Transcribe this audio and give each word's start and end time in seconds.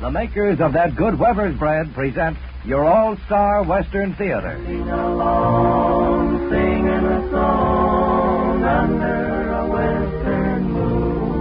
The 0.00 0.10
makers 0.12 0.60
of 0.60 0.74
that 0.74 0.94
good 0.94 1.18
Weber's 1.18 1.58
bread 1.58 1.92
present 1.92 2.38
your 2.64 2.84
all-star 2.84 3.64
Western 3.64 4.14
Theater. 4.14 4.56
Sing 4.64 4.88
along, 4.88 6.52
a 6.52 7.30
song 7.30 8.62
under 8.62 9.52
a 9.52 9.66
western 9.68 10.62
moon. 10.72 11.38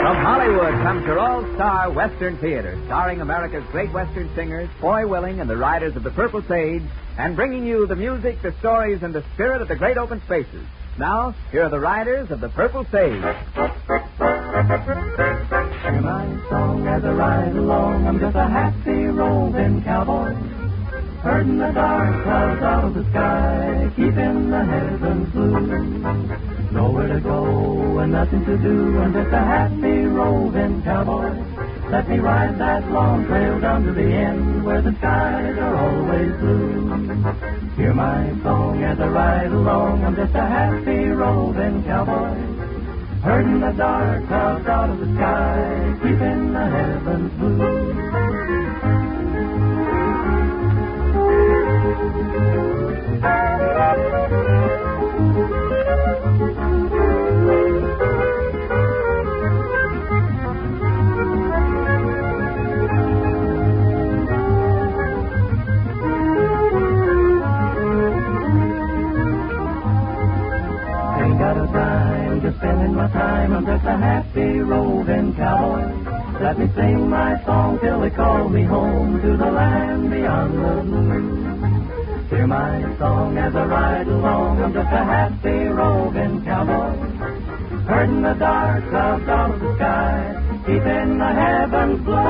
From 0.00 0.16
Hollywood 0.24 0.74
comes 0.82 1.04
your 1.04 1.18
all-star 1.18 1.90
Western 1.90 2.38
Theater, 2.38 2.80
starring 2.86 3.20
America's 3.20 3.64
great 3.70 3.92
Western 3.92 4.34
singers, 4.34 4.70
Foy 4.80 5.06
Willing 5.06 5.40
and 5.40 5.50
the 5.50 5.58
Riders 5.58 5.94
of 5.94 6.02
the 6.02 6.10
Purple 6.10 6.42
Sage, 6.48 6.82
and 7.18 7.34
bringing 7.36 7.66
you 7.66 7.86
the 7.86 7.96
music, 7.96 8.42
the 8.42 8.54
stories, 8.58 9.02
and 9.02 9.14
the 9.14 9.24
spirit 9.34 9.62
of 9.62 9.68
the 9.68 9.76
great 9.76 9.96
open 9.96 10.20
spaces. 10.26 10.66
Now, 10.98 11.34
here 11.50 11.64
are 11.64 11.70
the 11.70 11.80
Riders 11.80 12.30
of 12.30 12.40
the 12.40 12.48
Purple 12.48 12.84
Sage. 12.90 13.22
Hear 15.82 16.00
my 16.00 16.26
song 16.48 16.86
as 16.88 17.04
I 17.04 17.12
ride 17.12 17.56
along. 17.56 18.06
I'm 18.06 18.18
just 18.18 18.36
a 18.36 18.48
happy 18.48 19.04
roving 19.06 19.82
cowboy. 19.82 20.32
Herding 21.22 21.58
the 21.58 21.70
dark 21.72 22.22
clouds 22.24 22.62
out 22.62 22.84
of 22.84 22.94
the 22.94 23.04
sky, 23.10 23.90
keeping 23.96 24.50
the 24.50 24.64
heavens 24.64 25.28
blue. 25.32 26.72
Nowhere 26.72 27.08
to 27.08 27.20
go 27.20 27.98
and 27.98 28.12
nothing 28.12 28.44
to 28.44 28.56
do. 28.56 28.98
I'm 28.98 29.12
just 29.12 29.32
a 29.32 29.38
happy 29.38 30.04
roving 30.06 30.82
cowboy. 30.82 31.45
Let 31.90 32.08
me 32.08 32.18
ride 32.18 32.58
that 32.58 32.90
long 32.90 33.26
trail 33.26 33.60
down 33.60 33.84
to 33.84 33.92
the 33.92 34.02
end 34.02 34.64
where 34.64 34.82
the 34.82 34.92
skies 34.98 35.56
are 35.56 35.76
always 35.76 36.32
blue. 36.40 36.88
Hear 37.76 37.94
my 37.94 38.34
song 38.42 38.82
as 38.82 38.98
I 38.98 39.06
ride 39.06 39.52
along. 39.52 40.04
I'm 40.04 40.16
just 40.16 40.34
a 40.34 40.40
happy 40.40 41.06
roving 41.06 41.84
cowboy. 41.84 42.34
Herding 43.22 43.60
the 43.60 43.72
dark 43.72 44.26
clouds 44.26 44.66
out 44.66 44.90
of 44.90 44.98
the 44.98 45.14
sky, 45.14 45.96
keeping 46.02 46.52
the 46.52 46.66
heavens 46.66 47.32
blue. 47.38 48.06
Spending 72.66 72.94
my 72.96 73.08
time. 73.08 73.52
I'm 73.52 73.64
just 73.64 73.84
a 73.84 73.96
happy 73.96 74.58
roving 74.58 75.34
cowboy. 75.34 75.86
Let 76.42 76.58
me 76.58 76.66
sing 76.74 77.08
my 77.08 77.32
song 77.44 77.78
till 77.80 78.00
they 78.00 78.10
call 78.10 78.48
me 78.48 78.64
home 78.64 79.22
to 79.22 79.36
the 79.36 79.50
land 79.50 80.10
beyond 80.10 80.52
the 80.64 80.74
blue. 80.82 82.28
Hear 82.30 82.46
my 82.46 82.98
song 82.98 83.38
as 83.38 83.54
I 83.54 83.64
ride 83.66 84.08
along. 84.08 84.62
I'm 84.62 84.72
just 84.72 84.92
a 84.92 85.04
happy 85.14 85.58
roving 85.78 86.44
cowboy. 86.44 86.96
Herding 87.86 88.22
the 88.22 88.34
dark 88.34 88.90
clouds 88.90 89.28
out 89.28 89.54
of 89.54 89.60
the 89.60 89.76
sky, 89.76 90.62
keeping 90.66 91.18
the 91.18 91.32
heavens 91.40 92.04
blue. 92.04 92.26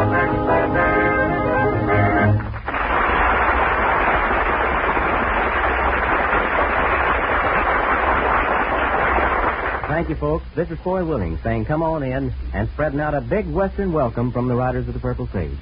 Thank 9.97 10.11
you, 10.11 10.17
folks. 10.17 10.45
This 10.55 10.71
is 10.71 10.79
Foy 10.81 11.07
Willing 11.07 11.39
saying 11.43 11.65
come 11.65 11.83
on 11.83 12.03
in 12.03 12.31
and 12.53 12.69
spreading 12.75 13.01
out 13.01 13.15
a 13.15 13.23
big 13.23 13.51
Western 13.51 13.95
welcome 13.95 14.31
from 14.31 14.47
the 14.47 14.55
Riders 14.55 14.87
of 14.87 14.93
the 14.93 15.01
Purple 15.01 15.27
Sage. 15.33 15.57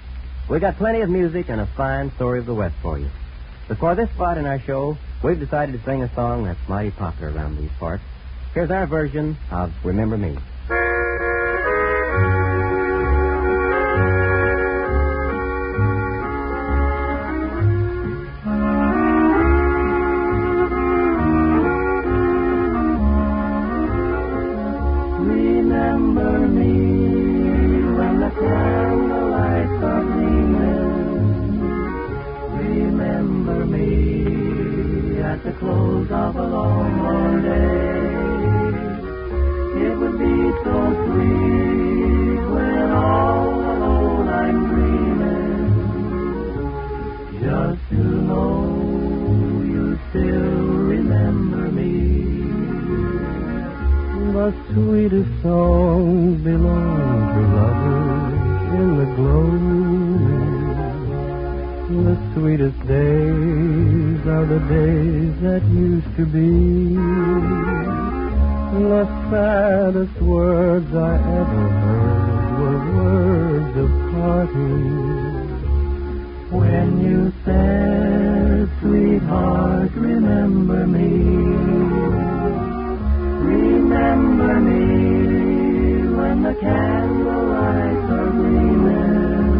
We've 0.50 0.60
got 0.60 0.76
plenty 0.76 1.02
of 1.02 1.08
music 1.08 1.48
and 1.50 1.60
a 1.60 1.66
fine 1.76 2.10
story 2.16 2.40
of 2.40 2.46
the 2.46 2.52
West 2.52 2.74
for 2.82 2.98
you. 2.98 3.08
But 3.68 3.78
for 3.78 3.94
this 3.94 4.10
spot 4.10 4.36
in 4.36 4.44
our 4.44 4.58
show, 4.58 4.98
we've 5.22 5.38
decided 5.38 5.78
to 5.78 5.84
sing 5.84 6.02
a 6.02 6.12
song 6.16 6.42
that's 6.42 6.58
mighty 6.68 6.90
popular 6.90 7.32
around 7.32 7.58
these 7.58 7.70
parts. 7.78 8.02
Here's 8.54 8.72
our 8.72 8.88
version 8.88 9.36
of 9.52 9.72
Remember 9.84 10.18
Me. 10.18 10.36
You 77.04 77.32
said, 77.44 78.68
sweetheart, 78.80 79.90
remember 79.94 80.86
me. 80.86 81.08
Remember 83.52 84.60
me 84.60 84.84
when 86.16 86.42
the 86.42 86.54
candlelights 86.54 88.10
are 88.18 88.30
gleaming. 88.38 89.52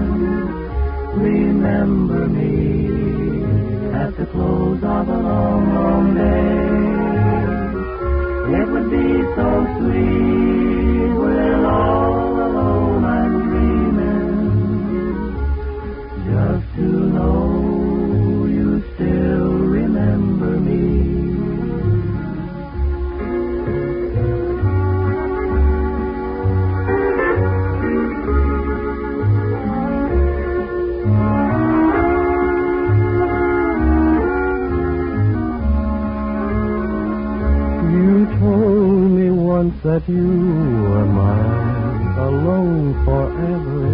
Remember 1.29 2.27
me 2.27 3.93
at 3.93 4.17
the 4.17 4.27
close 4.27 4.83
of 4.83 5.09
a 5.09 5.19
long, 5.29 5.75
long 5.75 6.15
day. 6.15 6.65
It 8.59 8.67
would 8.73 8.89
be 8.91 9.23
so 9.37 9.49
sweet 9.79 10.74
that 39.83 40.09
you 40.09 40.15
were 40.17 41.05
mine, 41.05 42.19
alone 42.19 42.95
forever. 43.05 43.87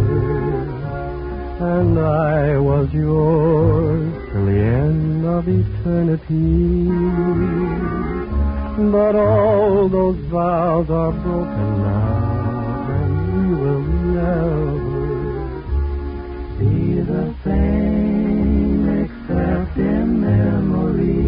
And 1.60 1.98
I 1.98 2.58
was 2.58 2.92
yours 2.92 4.12
till 4.32 4.46
the 4.46 4.60
end 4.60 5.24
of 5.26 5.48
eternity. 5.48 6.88
But 8.90 9.14
all 9.14 9.88
those 9.88 10.16
vows 10.30 10.88
are 10.88 11.12
broken 11.12 11.82
now, 11.82 12.86
and 12.98 13.12
we 13.34 13.46
will 13.62 13.84
never 14.18 14.70
be 16.58 17.00
the 17.12 17.34
same 17.44 18.88
except 19.04 19.76
in 19.76 20.20
memory. 20.20 21.26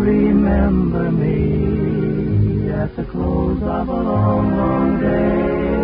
Remember 0.00 1.10
me 1.12 2.70
at 2.70 2.96
the 2.96 3.04
close 3.04 3.62
of 3.62 3.88
a 3.88 3.92
long, 3.92 4.56
long 4.56 5.00
day. 5.00 5.82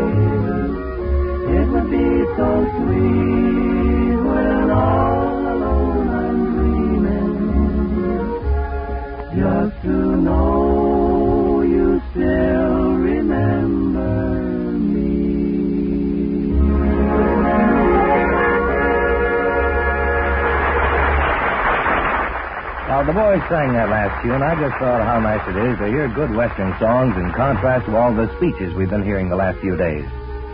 It 1.59 1.67
would 1.69 1.91
be 1.91 2.25
so 2.37 2.67
sweet 2.77 4.17
when 4.27 4.71
all 4.71 5.29
alone 5.55 6.09
I'm 6.09 6.39
dreaming 6.55 7.37
just 9.37 9.75
to 9.83 10.17
know 10.17 10.78
the 23.09 23.17
boys 23.17 23.41
sang 23.49 23.73
that 23.73 23.89
last 23.89 24.21
tune. 24.21 24.45
I 24.45 24.53
just 24.61 24.77
thought 24.77 25.01
how 25.01 25.17
nice 25.17 25.41
it 25.49 25.57
is 25.57 25.81
to 25.81 25.89
hear 25.89 26.13
good 26.13 26.29
Western 26.37 26.77
songs 26.77 27.17
in 27.17 27.33
contrast 27.33 27.87
to 27.87 27.97
all 27.97 28.13
the 28.13 28.29
speeches 28.37 28.75
we've 28.77 28.91
been 28.91 29.03
hearing 29.03 29.31
the 29.31 29.41
last 29.41 29.57
few 29.65 29.81
days. 29.81 30.05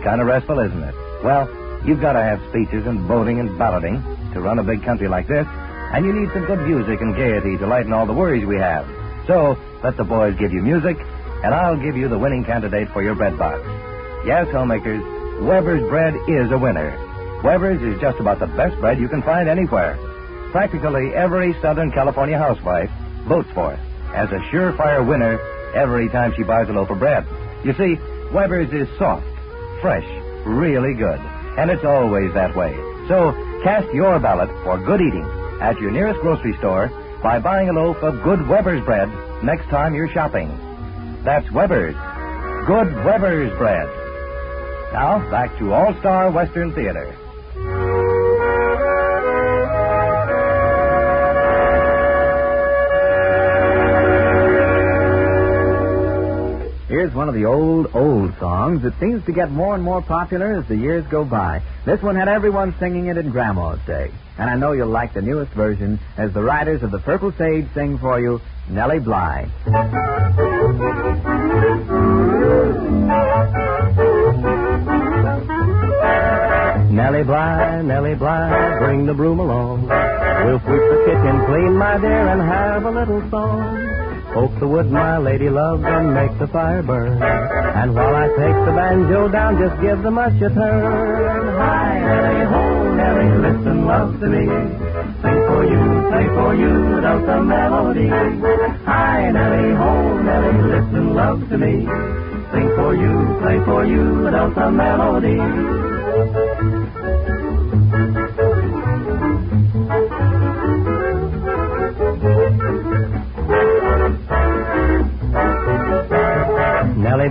Kind 0.07 0.23
of 0.23 0.27
restful, 0.27 0.63
isn't 0.63 0.81
it? 0.81 0.95
Well, 1.19 1.51
you've 1.83 1.99
got 1.99 2.13
to 2.13 2.23
have 2.23 2.39
speeches 2.47 2.87
and 2.87 3.01
voting 3.11 3.41
and 3.41 3.59
balloting 3.59 3.99
to 4.31 4.39
run 4.39 4.57
a 4.59 4.63
big 4.63 4.87
country 4.87 5.09
like 5.09 5.27
this, 5.27 5.45
and 5.45 6.05
you 6.05 6.13
need 6.15 6.31
some 6.31 6.45
good 6.45 6.63
music 6.63 7.01
and 7.01 7.13
gaiety 7.13 7.57
to 7.57 7.67
lighten 7.67 7.91
all 7.91 8.05
the 8.05 8.15
worries 8.15 8.45
we 8.45 8.55
have. 8.55 8.87
So, 9.27 9.59
let 9.83 9.97
the 9.97 10.05
boys 10.05 10.39
give 10.39 10.53
you 10.53 10.61
music, 10.63 10.95
and 11.43 11.51
I'll 11.53 11.75
give 11.75 11.97
you 11.97 12.07
the 12.07 12.17
winning 12.17 12.45
candidate 12.45 12.87
for 12.95 13.03
your 13.03 13.15
bread 13.15 13.37
box. 13.37 13.59
Yes, 14.25 14.47
homemakers, 14.55 15.03
Weber's 15.43 15.83
bread 15.89 16.15
is 16.29 16.49
a 16.51 16.57
winner. 16.57 16.95
Weber's 17.43 17.81
is 17.81 17.99
just 17.99 18.21
about 18.21 18.39
the 18.39 18.47
best 18.47 18.79
bread 18.79 18.97
you 18.97 19.09
can 19.09 19.21
find 19.23 19.49
anywhere. 19.49 19.99
Practically 20.55 21.11
every 21.13 21.53
Southern 21.61 21.91
California 21.91 22.37
housewife 22.37 22.89
votes 23.27 23.49
for 23.53 23.73
it 23.73 23.79
as 24.15 24.31
a 24.31 24.39
surefire 24.55 25.05
winner 25.05 25.37
every 25.75 26.07
time 26.07 26.31
she 26.37 26.43
buys 26.43 26.69
a 26.69 26.71
loaf 26.71 26.89
of 26.89 26.97
bread. 26.97 27.27
You 27.65 27.73
see, 27.73 27.99
Weber's 28.31 28.71
is 28.71 28.87
soft, 28.97 29.27
fresh, 29.81 30.07
really 30.45 30.93
good, 30.93 31.19
and 31.59 31.69
it's 31.69 31.83
always 31.83 32.33
that 32.35 32.55
way. 32.55 32.73
So 33.09 33.33
cast 33.65 33.93
your 33.93 34.17
ballot 34.17 34.47
for 34.63 34.77
good 34.77 35.01
eating 35.01 35.27
at 35.59 35.77
your 35.81 35.91
nearest 35.91 36.21
grocery 36.21 36.55
store 36.59 36.87
by 37.21 37.39
buying 37.39 37.67
a 37.67 37.73
loaf 37.73 37.97
of 37.97 38.23
good 38.23 38.47
Weber's 38.47 38.85
bread 38.85 39.09
next 39.43 39.65
time 39.65 39.93
you're 39.93 40.13
shopping. 40.13 40.47
That's 41.25 41.51
Weber's. 41.51 41.95
Good 42.65 42.95
Weber's 43.03 43.51
bread. 43.57 43.89
Now, 44.93 45.19
back 45.29 45.59
to 45.59 45.73
All 45.73 45.93
Star 45.99 46.31
Western 46.31 46.73
Theater. 46.73 47.13
Here's 56.95 57.13
one 57.13 57.27
of 57.27 57.35
the 57.35 57.43
old, 57.43 57.93
old 57.93 58.33
songs 58.39 58.83
that 58.83 58.97
seems 59.01 59.25
to 59.25 59.33
get 59.33 59.51
more 59.51 59.75
and 59.75 59.83
more 59.83 60.01
popular 60.01 60.53
as 60.53 60.65
the 60.69 60.77
years 60.77 61.05
go 61.11 61.25
by. 61.25 61.61
This 61.85 62.01
one 62.01 62.15
had 62.15 62.29
everyone 62.29 62.73
singing 62.79 63.07
it 63.07 63.17
in 63.17 63.31
Grandma's 63.31 63.81
day. 63.85 64.11
And 64.37 64.49
I 64.49 64.55
know 64.55 64.71
you'll 64.71 64.87
like 64.87 65.13
the 65.13 65.21
newest 65.21 65.51
version 65.51 65.99
as 66.15 66.31
the 66.31 66.41
riders 66.41 66.83
of 66.83 66.91
the 66.91 66.99
Purple 66.99 67.33
Sage 67.33 67.67
sing 67.73 67.97
for 67.97 68.21
you 68.21 68.39
Nellie 68.69 68.99
Bly. 69.01 69.51
Nellie 76.91 77.23
Bly, 77.23 77.81
Nellie 77.81 78.15
Bly, 78.15 78.77
bring 78.79 79.05
the 79.05 79.13
broom 79.13 79.39
along. 79.39 79.81
We'll 79.81 80.59
sweep 80.61 80.79
the 80.79 81.03
kitchen 81.07 81.45
clean, 81.45 81.77
my 81.77 81.97
dear, 81.97 82.27
and 82.29 82.41
have 82.41 82.85
a 82.85 82.91
little 82.91 83.29
song. 83.29 84.04
Poke 84.35 84.59
the 84.59 84.67
wood, 84.67 84.91
my 84.91 85.17
lady 85.17 85.49
love, 85.49 85.81
and 85.85 86.13
make 86.13 86.37
the 86.39 86.47
fire 86.47 86.83
burn. 86.83 87.23
And 87.23 87.95
while 87.95 88.13
I 88.13 88.27
take 88.35 88.59
the 88.67 88.73
banjo 88.75 89.29
down, 89.29 89.57
just 89.57 89.79
give 89.79 90.03
the 90.03 90.11
mush 90.11 90.35
a 90.41 90.49
turn. 90.49 91.55
Hi, 91.55 91.99
Nellie, 92.03 92.45
ho, 92.51 92.93
Nellie, 92.99 93.31
listen, 93.47 93.85
love 93.85 94.19
to 94.19 94.27
me. 94.27 94.43
Sing 95.23 95.39
for 95.47 95.63
you, 95.63 95.81
play 96.11 96.27
for 96.35 96.51
you, 96.53 96.95
without 96.95 97.25
the 97.25 97.39
melody. 97.43 98.09
Hi, 98.83 99.31
Nellie, 99.31 99.73
ho, 99.73 100.19
Nellie, 100.19 100.63
listen, 100.67 101.15
love 101.15 101.39
to 101.47 101.57
me. 101.57 101.87
Sing 102.51 102.69
for 102.75 102.91
you, 102.93 103.39
play 103.39 103.57
for 103.63 103.85
you, 103.85 104.19
without 104.19 104.53
the 104.53 104.69
melody. 104.69 105.84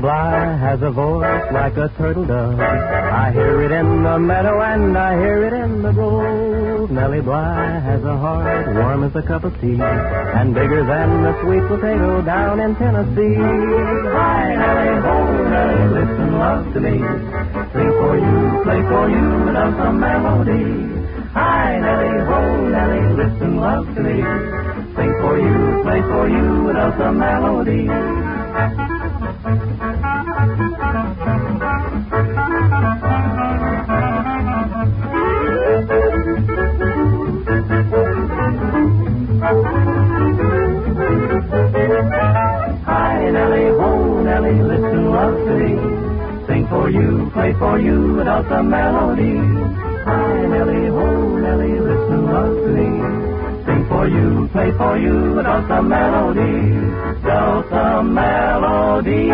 Bly 0.04 0.58
has 0.60 0.82
a 0.82 0.90
voice 0.90 1.48
like 1.50 1.78
a 1.78 1.88
turtle 1.96 2.26
dove. 2.26 2.60
I 2.60 3.32
hear 3.32 3.62
it 3.64 3.72
in 3.72 4.02
the 4.02 4.18
meadow 4.18 4.60
and 4.60 4.92
I 4.98 5.16
hear 5.16 5.46
it 5.48 5.54
in 5.54 5.80
the 5.80 5.92
grove. 5.92 6.90
Nellie 6.90 7.22
Bly 7.22 7.80
has 7.80 8.04
a 8.04 8.14
heart 8.18 8.68
warm 8.76 9.04
as 9.04 9.16
a 9.16 9.22
cup 9.22 9.44
of 9.44 9.58
tea 9.62 9.80
and 9.80 10.52
bigger 10.52 10.84
than 10.84 11.08
the 11.24 11.32
sweet 11.40 11.64
potato 11.72 12.20
down 12.20 12.60
in 12.60 12.76
Tennessee. 12.76 13.40
Hi, 14.12 14.44
Nellie, 14.60 15.00
ho, 15.00 15.16
Nellie, 15.48 15.88
listen, 15.96 16.30
love 16.36 16.64
to 16.74 16.80
me. 16.84 16.96
Sing 17.72 17.90
for 17.96 18.14
you, 18.20 18.60
play 18.60 18.82
for 18.84 19.08
you, 19.08 19.24
without 19.48 19.72
the 19.72 19.90
melody. 19.90 20.64
Hi, 21.32 21.80
Nellie, 21.80 22.24
ho, 22.28 22.40
Nellie, 22.68 23.08
listen, 23.24 23.56
love 23.56 23.86
to 23.96 24.02
me. 24.04 24.20
Sing 25.00 25.12
for 25.24 25.40
you, 25.40 25.80
play 25.80 26.00
for 26.12 26.28
you, 26.28 26.64
without 26.68 26.92
the 26.98 27.10
melody. 27.10 28.94
For 46.84 46.90
you, 46.90 47.31
play 47.32 47.54
for 47.54 47.81
you, 47.81 48.12
without 48.12 48.46
the 48.46 48.62
melody. 48.62 49.36
Hi, 50.04 50.46
Nellie, 50.46 50.88
ho, 50.88 51.38
Nellie, 51.38 51.81
listen, 51.81 52.26
love 52.26 52.54
to 52.56 52.69
me. 52.76 53.64
Sing 53.64 53.88
for 53.88 54.06
you, 54.06 54.48
play 54.52 54.70
for 54.76 54.98
you, 54.98 55.32
without 55.34 55.66
the 55.66 55.81
melody. 55.81 56.42
Without 57.22 57.70
the 57.70 58.02
melody. 58.02 59.28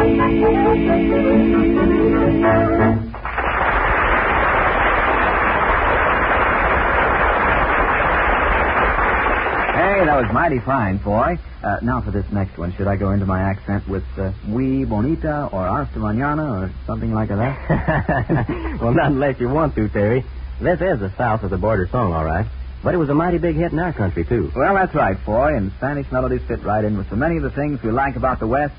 Hey, 9.75 10.05
that 10.07 10.17
was 10.23 10.33
mighty 10.33 10.61
fine, 10.61 10.99
boy. 10.99 11.37
Uh, 11.63 11.77
now 11.83 12.01
for 12.01 12.11
this 12.11 12.25
next 12.33 12.57
one. 12.57 12.75
Should 12.77 12.87
I 12.87 12.97
go 12.97 13.11
into 13.11 13.27
my 13.27 13.43
accent 13.43 13.87
with 13.87 14.05
uh, 14.17 14.33
Oui 14.49 14.85
Bonita 14.85 15.51
or 15.53 15.67
Hasta 15.67 15.99
Mañana 15.99 16.63
or 16.63 16.73
something 16.87 17.13
like 17.13 17.29
that? 17.29 18.79
well, 18.81 18.95
not 18.95 19.13
unless 19.13 19.39
you 19.39 19.49
want 19.49 19.75
to, 19.75 19.89
Terry. 19.89 20.25
This 20.61 20.81
is 20.81 21.03
a 21.03 21.13
south 21.17 21.43
of 21.43 21.51
the 21.51 21.59
border 21.59 21.87
song, 21.91 22.13
all 22.13 22.25
right. 22.25 22.47
But 22.83 22.95
it 22.95 22.97
was 22.97 23.11
a 23.11 23.15
mighty 23.15 23.37
big 23.39 23.57
hit 23.57 23.73
in 23.73 23.79
our 23.79 23.93
country, 23.93 24.25
too. 24.25 24.51
Well, 24.57 24.75
that's 24.75 24.95
right, 24.95 25.23
boy, 25.25 25.55
and 25.55 25.71
Spanish 25.77 26.11
melodies 26.11 26.43
fit 26.49 26.63
right 26.65 26.85
in 26.85 26.97
with 26.97 27.11
so 27.11 27.17
many 27.17 27.37
of 27.37 27.43
the 27.43 27.51
things 27.51 27.83
we 27.83 27.91
like 27.91 28.17
about 28.17 28.41
the 28.41 28.47
West. 28.47 28.75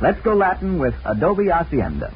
Let's 0.00 0.20
go 0.20 0.34
Latin 0.34 0.78
with 0.78 0.94
Adobe 1.06 1.48
Hacienda. 1.48 2.12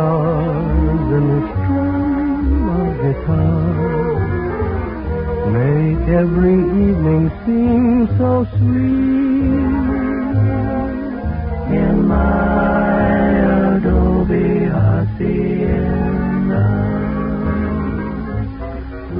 Stars 0.00 1.08
in 1.18 1.24
the 1.32 1.40
stream 1.50 2.64
of 2.80 2.88
guitars 3.02 4.30
make 5.56 6.04
every 6.22 6.58
evening 6.86 7.24
seem 7.44 8.08
so 8.16 8.30
sweet. 8.56 9.74
In 11.84 11.96
my 12.08 13.28
adobe 13.74 14.50
hacienda, 14.74 16.66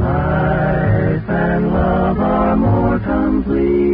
life 0.06 1.28
and 1.28 1.62
love 1.75 2.18
are 2.20 2.56
more 2.56 2.99
complete. 3.00 3.89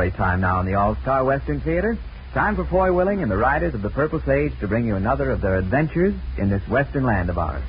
Story 0.00 0.10
time 0.12 0.40
now 0.40 0.60
in 0.60 0.64
the 0.64 0.76
All 0.76 0.96
Star 1.02 1.22
Western 1.24 1.60
Theater. 1.60 1.98
Time 2.32 2.56
for 2.56 2.64
Foy 2.64 2.90
Willing 2.90 3.20
and 3.20 3.30
the 3.30 3.36
Riders 3.36 3.74
of 3.74 3.82
the 3.82 3.90
Purple 3.90 4.18
Sage 4.24 4.58
to 4.60 4.66
bring 4.66 4.86
you 4.86 4.96
another 4.96 5.30
of 5.30 5.42
their 5.42 5.56
adventures 5.56 6.14
in 6.38 6.48
this 6.48 6.66
western 6.68 7.04
land 7.04 7.28
of 7.28 7.36
ours. 7.36 7.62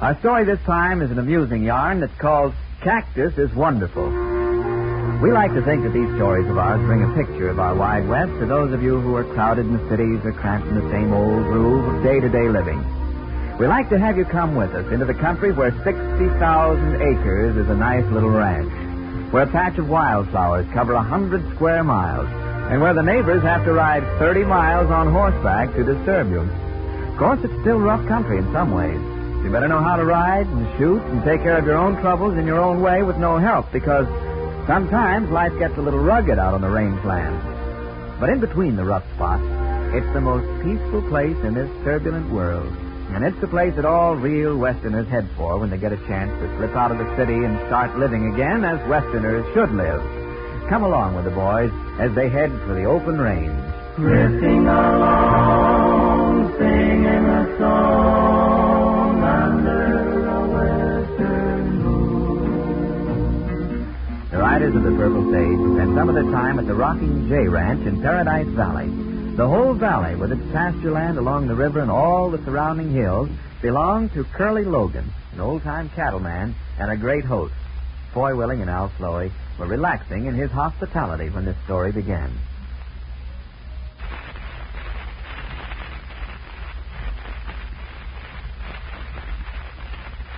Our 0.00 0.18
story 0.18 0.44
this 0.44 0.58
time 0.66 1.00
is 1.00 1.12
an 1.12 1.20
amusing 1.20 1.62
yarn 1.62 2.00
that's 2.00 2.18
called 2.18 2.54
Cactus 2.82 3.38
is 3.38 3.54
Wonderful. 3.54 4.02
We 5.22 5.30
like 5.30 5.54
to 5.54 5.62
think 5.62 5.84
that 5.84 5.92
these 5.94 6.12
stories 6.16 6.50
of 6.50 6.58
ours 6.58 6.80
bring 6.80 7.04
a 7.04 7.14
picture 7.14 7.48
of 7.48 7.60
our 7.60 7.76
wide 7.76 8.08
west 8.08 8.32
to 8.40 8.46
those 8.46 8.72
of 8.72 8.82
you 8.82 9.00
who 9.00 9.14
are 9.14 9.32
crowded 9.32 9.66
in 9.66 9.76
the 9.76 9.88
cities 9.88 10.18
or 10.24 10.32
cramped 10.32 10.66
in 10.66 10.74
the 10.74 10.90
same 10.90 11.12
old 11.12 11.44
groove 11.44 11.86
of 11.86 12.02
day 12.02 12.18
to 12.18 12.28
day 12.28 12.48
living. 12.48 12.82
We 13.60 13.68
like 13.68 13.90
to 13.90 13.98
have 14.00 14.16
you 14.16 14.24
come 14.24 14.56
with 14.56 14.74
us 14.74 14.90
into 14.90 15.04
the 15.04 15.14
country 15.14 15.52
where 15.52 15.70
60,000 15.84 16.34
acres 16.96 17.56
is 17.56 17.70
a 17.70 17.76
nice 17.76 18.10
little 18.10 18.30
ranch, 18.30 18.72
where 19.30 19.44
a 19.44 19.50
patch 19.50 19.78
of 19.78 19.88
wildflowers 19.88 20.66
cover 20.72 20.94
a 20.94 21.02
hundred 21.02 21.48
square 21.54 21.84
miles, 21.84 22.28
and 22.70 22.80
where 22.80 22.94
the 22.94 23.02
neighbors 23.02 23.42
have 23.42 23.64
to 23.64 23.72
ride 23.72 24.02
30 24.18 24.44
miles 24.44 24.90
on 24.90 25.12
horseback 25.12 25.74
to 25.74 25.84
disturb 25.84 26.30
you. 26.30 26.40
Of 26.40 27.16
course, 27.16 27.40
it's 27.42 27.60
still 27.60 27.78
rough 27.78 28.06
country 28.08 28.38
in 28.38 28.52
some 28.52 28.72
ways. 28.72 29.00
You 29.44 29.50
better 29.50 29.68
know 29.68 29.82
how 29.82 29.96
to 29.96 30.04
ride 30.04 30.46
and 30.46 30.78
shoot 30.78 31.00
and 31.02 31.24
take 31.24 31.42
care 31.42 31.58
of 31.58 31.64
your 31.64 31.78
own 31.78 32.00
troubles 32.00 32.36
in 32.36 32.46
your 32.46 32.60
own 32.60 32.82
way 32.82 33.02
with 33.02 33.16
no 33.16 33.38
help, 33.38 33.70
because 33.72 34.06
sometimes 34.66 35.30
life 35.30 35.56
gets 35.58 35.76
a 35.78 35.82
little 35.82 36.00
rugged 36.00 36.38
out 36.38 36.54
on 36.54 36.60
the 36.60 36.68
rangeland. 36.68 37.40
But 38.20 38.30
in 38.30 38.40
between 38.40 38.76
the 38.76 38.84
rough 38.84 39.04
spots, 39.14 39.42
it's 39.94 40.12
the 40.12 40.20
most 40.20 40.46
peaceful 40.62 41.02
place 41.08 41.36
in 41.44 41.54
this 41.54 41.70
turbulent 41.84 42.30
world. 42.30 42.72
And 43.14 43.24
it's 43.24 43.40
the 43.40 43.48
place 43.48 43.74
that 43.76 43.84
all 43.84 44.14
real 44.16 44.56
Westerners 44.56 45.08
head 45.08 45.28
for 45.36 45.58
when 45.58 45.68
they 45.68 45.76
get 45.78 45.92
a 45.92 45.98
chance 46.06 46.30
to 46.40 46.56
slip 46.56 46.74
out 46.76 46.92
of 46.92 46.98
the 46.98 47.16
city 47.16 47.34
and 47.34 47.58
start 47.66 47.98
living 47.98 48.32
again 48.32 48.64
as 48.64 48.78
Westerners 48.88 49.44
should 49.52 49.72
live. 49.72 50.00
Come 50.70 50.84
along 50.84 51.16
with 51.16 51.24
the 51.24 51.32
boys 51.32 51.72
as 51.98 52.14
they 52.14 52.28
head 52.30 52.50
for 52.64 52.74
the 52.74 52.84
open 52.84 53.18
range. 53.20 53.50
Drifting 53.96 54.66
along, 54.68 56.54
singing 56.56 57.26
a 57.26 57.58
song 57.58 59.22
under 59.22 60.30
a 60.30 60.40
western 60.46 61.82
moon. 61.82 63.20
The 64.30 64.38
riders 64.38 64.74
of 64.76 64.84
the 64.84 64.92
Purple 64.92 65.24
Sage 65.32 65.58
spend 65.74 65.96
some 65.96 66.08
of 66.08 66.14
their 66.14 66.30
time 66.30 66.60
at 66.60 66.66
the 66.68 66.74
Rocking 66.74 67.28
J 67.28 67.48
Ranch 67.48 67.84
in 67.86 68.00
Paradise 68.00 68.46
Valley. 68.54 69.09
The 69.36 69.48
whole 69.48 69.72
valley, 69.72 70.16
with 70.16 70.32
its 70.32 70.52
pasture 70.52 70.90
land 70.90 71.16
along 71.16 71.46
the 71.46 71.54
river 71.54 71.80
and 71.80 71.90
all 71.90 72.30
the 72.30 72.44
surrounding 72.44 72.90
hills, 72.90 73.30
belonged 73.62 74.12
to 74.12 74.24
Curly 74.24 74.64
Logan, 74.64 75.10
an 75.32 75.40
old-time 75.40 75.88
cattleman 75.90 76.54
and 76.78 76.90
a 76.90 76.96
great 76.96 77.24
host. 77.24 77.54
Foy 78.12 78.34
Willing 78.34 78.60
and 78.60 78.68
Al 78.68 78.92
Sloey 78.98 79.30
were 79.58 79.66
relaxing 79.66 80.26
in 80.26 80.34
his 80.34 80.50
hospitality 80.50 81.30
when 81.30 81.44
this 81.44 81.56
story 81.64 81.92
began. 81.92 82.30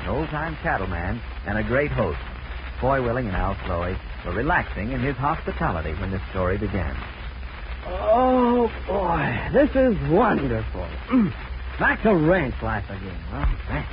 An 0.02 0.08
old-time 0.08 0.56
cattleman 0.62 1.20
and 1.46 1.58
a 1.58 1.64
great 1.64 1.90
host. 1.90 2.20
Foy 2.80 3.02
Willing 3.02 3.26
and 3.26 3.36
Al 3.36 3.56
Sloey 3.64 3.96
were 4.26 4.32
relaxing 4.32 4.92
in 4.92 5.00
his 5.00 5.16
hospitality 5.16 5.94
when 5.94 6.10
this 6.10 6.22
story 6.30 6.58
began. 6.58 6.94
Oh, 7.86 8.70
boy, 8.86 9.48
this 9.52 9.70
is 9.74 10.10
wonderful. 10.10 10.86
Mm. 11.10 11.32
Back 11.78 12.02
to 12.02 12.14
ranch 12.14 12.54
life 12.62 12.84
again. 12.88 13.18
Well, 13.32 13.46
thanks. 13.68 13.88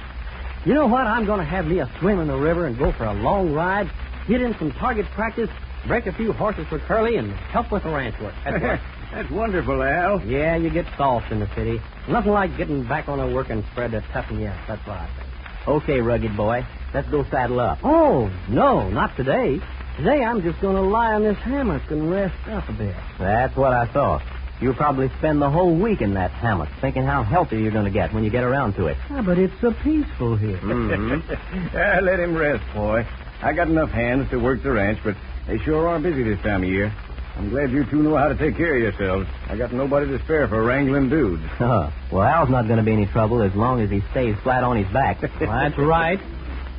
You 0.65 0.73
know 0.73 0.87
what? 0.87 1.07
I'm 1.07 1.25
going 1.25 1.39
to 1.39 1.45
have 1.45 1.65
me 1.65 1.79
a 1.79 1.89
swim 1.99 2.19
in 2.19 2.27
the 2.27 2.35
river 2.37 2.65
and 2.65 2.77
go 2.77 2.91
for 2.91 3.05
a 3.05 3.13
long 3.13 3.53
ride, 3.53 3.89
get 4.27 4.41
in 4.41 4.55
some 4.59 4.71
target 4.73 5.07
practice, 5.07 5.49
break 5.87 6.05
a 6.05 6.13
few 6.13 6.33
horses 6.33 6.67
for 6.67 6.79
Curly, 6.79 7.15
and 7.15 7.33
help 7.33 7.71
with 7.71 7.83
the 7.83 7.89
ranch 7.89 8.19
work. 8.21 8.35
That's 8.43 8.61
what- 8.61 8.79
That's 9.11 9.31
wonderful, 9.31 9.81
Al. 9.81 10.23
yeah, 10.27 10.55
you 10.55 10.69
get 10.69 10.85
soft 10.95 11.31
in 11.31 11.39
the 11.39 11.49
city. 11.55 11.81
Nothing 12.07 12.31
like 12.31 12.55
getting 12.57 12.83
back 12.83 13.09
on 13.09 13.19
a 13.19 13.27
working 13.27 13.65
spread 13.71 13.89
to 13.91 14.01
toughen 14.13 14.39
you 14.39 14.47
up. 14.49 14.57
That's 14.67 14.85
what 14.85 14.97
I 14.97 15.07
think. 15.07 15.67
Okay, 15.67 15.99
rugged 15.99 16.37
boy. 16.37 16.63
Let's 16.93 17.09
go 17.09 17.25
saddle 17.31 17.59
up. 17.59 17.79
Oh, 17.83 18.31
no, 18.49 18.87
not 18.91 19.15
today. 19.17 19.59
Today 19.99 20.23
I'm 20.23 20.41
just 20.41 20.61
going 20.61 20.77
to 20.77 20.81
lie 20.81 21.13
on 21.13 21.23
this 21.23 21.35
hammock 21.39 21.91
and 21.91 22.09
rest 22.09 22.47
up 22.47 22.69
a 22.69 22.71
bit. 22.71 22.95
That's 23.19 23.53
what 23.57 23.73
I 23.73 23.85
thought. 23.91 24.21
You'll 24.61 24.73
probably 24.73 25.09
spend 25.17 25.41
the 25.41 25.49
whole 25.49 25.75
week 25.75 25.99
in 25.99 26.13
that 26.13 26.31
hammock, 26.31 26.69
thinking 26.79 27.03
how 27.03 27.21
healthy 27.21 27.57
you're 27.57 27.73
going 27.73 27.83
to 27.83 27.91
get 27.91 28.13
when 28.13 28.23
you 28.23 28.29
get 28.29 28.45
around 28.45 28.75
to 28.75 28.87
it. 28.87 28.95
Ah, 29.09 29.21
but 29.21 29.37
it's 29.37 29.53
so 29.59 29.73
peaceful 29.83 30.37
here. 30.37 30.57
Ah, 30.63 31.99
let 32.01 32.17
him 32.17 32.33
rest, 32.33 32.63
boy. 32.73 33.05
I 33.41 33.51
got 33.51 33.67
enough 33.67 33.89
hands 33.89 34.29
to 34.31 34.37
work 34.39 34.63
the 34.63 34.71
ranch, 34.71 34.99
but 35.03 35.17
they 35.47 35.57
sure 35.59 35.85
are 35.89 35.99
busy 35.99 36.23
this 36.23 36.39
time 36.43 36.63
of 36.63 36.69
year. 36.69 36.95
I'm 37.35 37.49
glad 37.49 37.69
you 37.71 37.83
two 37.91 38.01
know 38.01 38.15
how 38.15 38.29
to 38.29 38.37
take 38.37 38.55
care 38.55 38.75
of 38.75 38.81
yourselves. 38.81 39.27
I 39.49 39.57
got 39.57 39.73
nobody 39.73 40.07
to 40.07 40.23
spare 40.23 40.47
for 40.47 40.63
wrangling 40.63 41.09
dudes. 41.09 41.43
Huh. 41.57 41.91
Well, 42.09 42.23
Al's 42.23 42.49
not 42.49 42.67
going 42.67 42.77
to 42.79 42.85
be 42.85 42.93
any 42.93 43.07
trouble 43.07 43.41
as 43.41 43.53
long 43.53 43.81
as 43.81 43.89
he 43.89 43.99
stays 44.11 44.37
flat 44.43 44.63
on 44.63 44.81
his 44.81 44.87
back. 44.93 45.21
Well, 45.21 45.31
that's 45.41 45.77
right. 45.77 46.21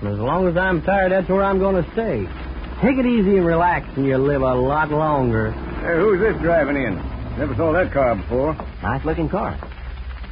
And 0.00 0.08
as 0.08 0.18
long 0.18 0.48
as 0.48 0.56
I'm 0.56 0.80
tired, 0.80 1.12
that's 1.12 1.28
where 1.28 1.44
I'm 1.44 1.58
going 1.58 1.84
to 1.84 1.92
stay. 1.92 2.26
Take 2.80 2.96
it 2.96 3.04
easy 3.04 3.36
and 3.36 3.44
relax, 3.44 3.86
and 3.96 4.06
you'll 4.06 4.20
live 4.20 4.40
a 4.40 4.54
lot 4.54 4.90
longer. 4.90 5.52
Hey, 5.52 5.98
who's 5.98 6.18
this 6.18 6.40
driving 6.40 6.76
in? 6.76 6.94
Never 7.36 7.54
saw 7.54 7.72
that 7.72 7.92
car 7.92 8.16
before. 8.16 8.54
nice 8.82 9.04
looking 9.04 9.28
car. 9.28 9.58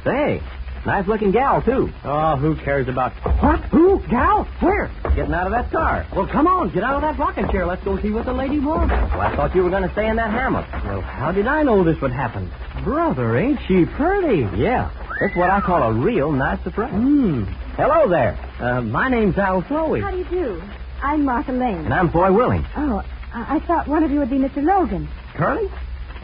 Say, 0.03 0.41
nice 0.83 1.07
looking 1.07 1.31
gal, 1.31 1.61
too. 1.61 1.91
Oh, 2.03 2.37
who 2.37 2.55
cares 2.55 2.87
about 2.87 3.11
what? 3.43 3.59
Who? 3.65 3.99
Gal? 4.09 4.45
Where? 4.61 4.89
Getting 5.15 5.33
out 5.33 5.45
of 5.45 5.51
that 5.53 5.71
car. 5.71 6.07
Well, 6.15 6.25
come 6.25 6.47
on, 6.47 6.73
get 6.73 6.83
out 6.83 6.95
of 6.95 7.01
that 7.01 7.19
rocking 7.19 7.47
chair. 7.51 7.67
Let's 7.67 7.83
go 7.83 8.01
see 8.01 8.09
what 8.09 8.25
the 8.25 8.33
lady 8.33 8.57
wants. 8.57 8.93
Well, 8.93 9.21
I 9.21 9.35
thought 9.35 9.53
you 9.53 9.61
were 9.63 9.69
going 9.69 9.83
to 9.83 9.91
stay 9.91 10.07
in 10.07 10.15
that 10.15 10.31
hammock. 10.31 10.65
Well, 10.85 11.01
how 11.01 11.31
did 11.31 11.45
I 11.45 11.61
know 11.61 11.83
this 11.83 12.01
would 12.01 12.11
happen? 12.11 12.51
Brother, 12.83 13.37
ain't 13.37 13.59
she 13.67 13.85
pretty? 13.85 14.39
Yeah, 14.57 14.89
that's 15.19 15.35
what 15.35 15.51
I 15.51 15.61
call 15.61 15.83
a 15.83 15.93
real 15.93 16.31
nice 16.31 16.63
surprise. 16.63 16.91
Hmm. 16.91 17.43
Hello 17.75 18.09
there. 18.09 18.39
Uh, 18.59 18.81
my 18.81 19.07
name's 19.07 19.37
Al 19.37 19.63
Sloey. 19.67 20.01
How 20.01 20.09
do 20.09 20.17
you 20.17 20.25
do? 20.25 20.61
I'm 21.01 21.25
Martha 21.25 21.51
Lane. 21.51 21.85
And 21.85 21.93
I'm 21.93 22.11
Foy 22.11 22.31
Willing. 22.31 22.65
Oh, 22.75 23.01
I-, 23.33 23.55
I 23.55 23.59
thought 23.59 23.87
one 23.87 24.03
of 24.03 24.11
you 24.11 24.19
would 24.19 24.29
be 24.29 24.37
Mr. 24.37 24.63
Logan. 24.63 25.07
Curly? 25.35 25.69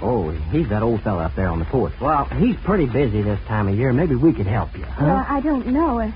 Oh, 0.01 0.29
he's 0.51 0.67
that 0.70 0.84
old 0.84 1.01
fellow 1.03 1.20
up 1.22 1.36
there 1.36 1.48
on 1.48 1.60
the 1.60 1.65
porch. 1.65 1.94
Well, 2.01 2.25
he's 2.25 2.58
pretty 2.58 2.86
busy 2.86 3.22
this 3.22 3.39
time 3.48 3.67
of 3.70 3.75
year. 3.77 3.94
Maybe 3.94 4.15
we 4.15 4.34
could 4.34 4.48
help 4.48 4.75
you. 4.77 4.86
Well, 5.00 5.25
I 5.27 5.39
don't 5.39 5.67
know. 5.67 6.00
Uh, 6.01 6.12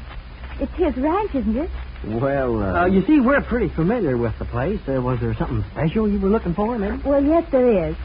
it's 0.59 0.73
his 0.73 0.95
ranch, 0.97 1.33
isn't 1.35 1.55
it? 1.57 1.69
Well, 2.05 2.61
Uh, 2.61 2.85
you 2.87 3.05
see, 3.05 3.19
we're 3.21 3.41
pretty 3.41 3.69
familiar 3.69 4.17
with 4.17 4.37
the 4.37 4.45
place. 4.45 4.79
Uh, 4.87 5.01
was 5.01 5.19
there 5.21 5.33
something 5.35 5.63
special 5.71 6.09
you 6.09 6.19
were 6.19 6.29
looking 6.29 6.53
for, 6.53 6.77
maybe? 6.77 6.97
Well, 7.03 7.23
yes, 7.23 7.45
there 7.51 7.89
is. 7.89 7.95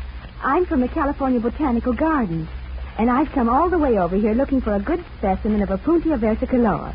I'm 0.43 0.65
from 0.67 0.81
the 0.81 0.89
California 0.89 1.41
Botanical 1.41 1.93
Gardens, 1.95 2.49
and 2.99 3.11
I've 3.11 3.31
come 3.33 3.49
all 3.49 3.69
the 3.71 3.79
way 3.79 3.99
over 3.99 4.15
here 4.17 4.35
looking 4.35 4.61
for 4.61 4.75
a 4.75 4.81
good 4.81 5.05
specimen 5.19 5.63
of 5.63 5.71
Opuntia 5.71 6.19
versicolor. 6.19 6.95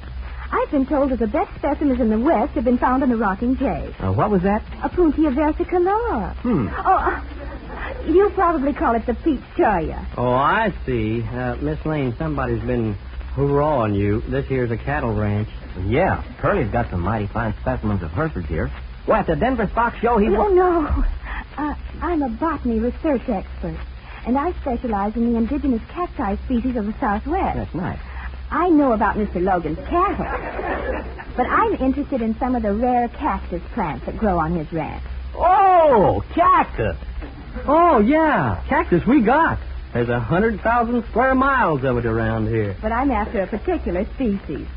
I've 0.51 0.71
been 0.71 0.85
told 0.85 1.11
that 1.11 1.19
the 1.19 1.27
best 1.27 1.49
specimens 1.55 1.99
in 2.01 2.09
the 2.09 2.19
West 2.19 2.53
have 2.55 2.63
been 2.63 2.77
found 2.79 3.03
in 3.03 3.09
the 3.09 3.17
Rocking 3.17 3.55
J. 3.57 3.65
uh, 3.99 4.11
what 4.11 4.31
was 4.31 4.41
that? 4.41 4.65
Opuntia 4.83 5.29
versicolor. 5.33 6.35
Hmm. 6.41 6.67
Oh, 6.85 6.95
uh, 6.95 8.03
you 8.11 8.31
probably 8.33 8.73
call 8.73 8.95
it 8.95 9.05
the 9.05 9.13
peach 9.15 9.41
cholla. 9.57 10.07
Oh, 10.17 10.33
I 10.33 10.73
see. 10.85 11.21
Uh, 11.23 11.55
Miss 11.61 11.77
Lane, 11.85 12.15
somebody's 12.17 12.63
been 12.65 12.97
hoorahing 13.35 13.95
you. 13.95 14.21
This 14.27 14.45
here's 14.47 14.71
a 14.71 14.77
cattle 14.77 15.11
ranch. 15.13 15.49
Yeah, 15.85 16.23
Curly's 16.41 16.71
got 16.71 16.89
some 16.89 17.01
mighty 17.01 17.27
fine 17.27 17.53
specimens 17.61 18.01
of 18.01 18.09
Herefords 18.11 18.47
here. 18.47 18.71
Well, 19.07 19.19
at 19.19 19.27
the 19.27 19.35
Denver 19.35 19.67
Stock 19.71 19.93
Show, 20.01 20.17
he 20.17 20.27
No, 20.27 20.39
was. 20.49 20.53
no. 20.55 21.03
Uh, 21.63 21.73
I'm 22.01 22.21
a 22.23 22.29
botany 22.29 22.79
research 22.79 23.21
expert, 23.29 23.77
and 24.25 24.37
I 24.37 24.51
specialize 24.61 25.13
in 25.15 25.31
the 25.31 25.37
indigenous 25.37 25.81
cacti 25.93 26.35
species 26.45 26.75
of 26.77 26.85
the 26.85 26.93
Southwest. 26.99 27.57
That's 27.57 27.73
nice. 27.75 27.99
I 28.51 28.69
know 28.69 28.93
about 28.93 29.15
Mr. 29.15 29.41
Logan's 29.43 29.77
cattle, 29.87 30.25
but 31.37 31.45
I'm 31.45 31.73
interested 31.75 32.21
in 32.21 32.37
some 32.39 32.55
of 32.55 32.63
the 32.63 32.73
rare 32.73 33.07
cactus 33.09 33.61
plants 33.73 34.05
that 34.05 34.17
grow 34.17 34.39
on 34.39 34.55
his 34.55 34.71
ranch. 34.73 35.03
Oh, 35.35 36.23
cactus. 36.33 36.97
Oh, 37.67 37.99
yeah. 37.99 38.63
Cactus 38.67 39.05
we 39.05 39.21
got. 39.21 39.59
There's 39.93 40.09
a 40.09 40.19
hundred 40.19 40.61
thousand 40.61 41.03
square 41.09 41.35
miles 41.35 41.83
of 41.83 41.97
it 41.97 42.05
around 42.05 42.47
here. 42.47 42.75
But 42.81 42.91
I'm 42.91 43.11
after 43.11 43.41
a 43.41 43.47
particular 43.47 44.05
species. 44.15 44.67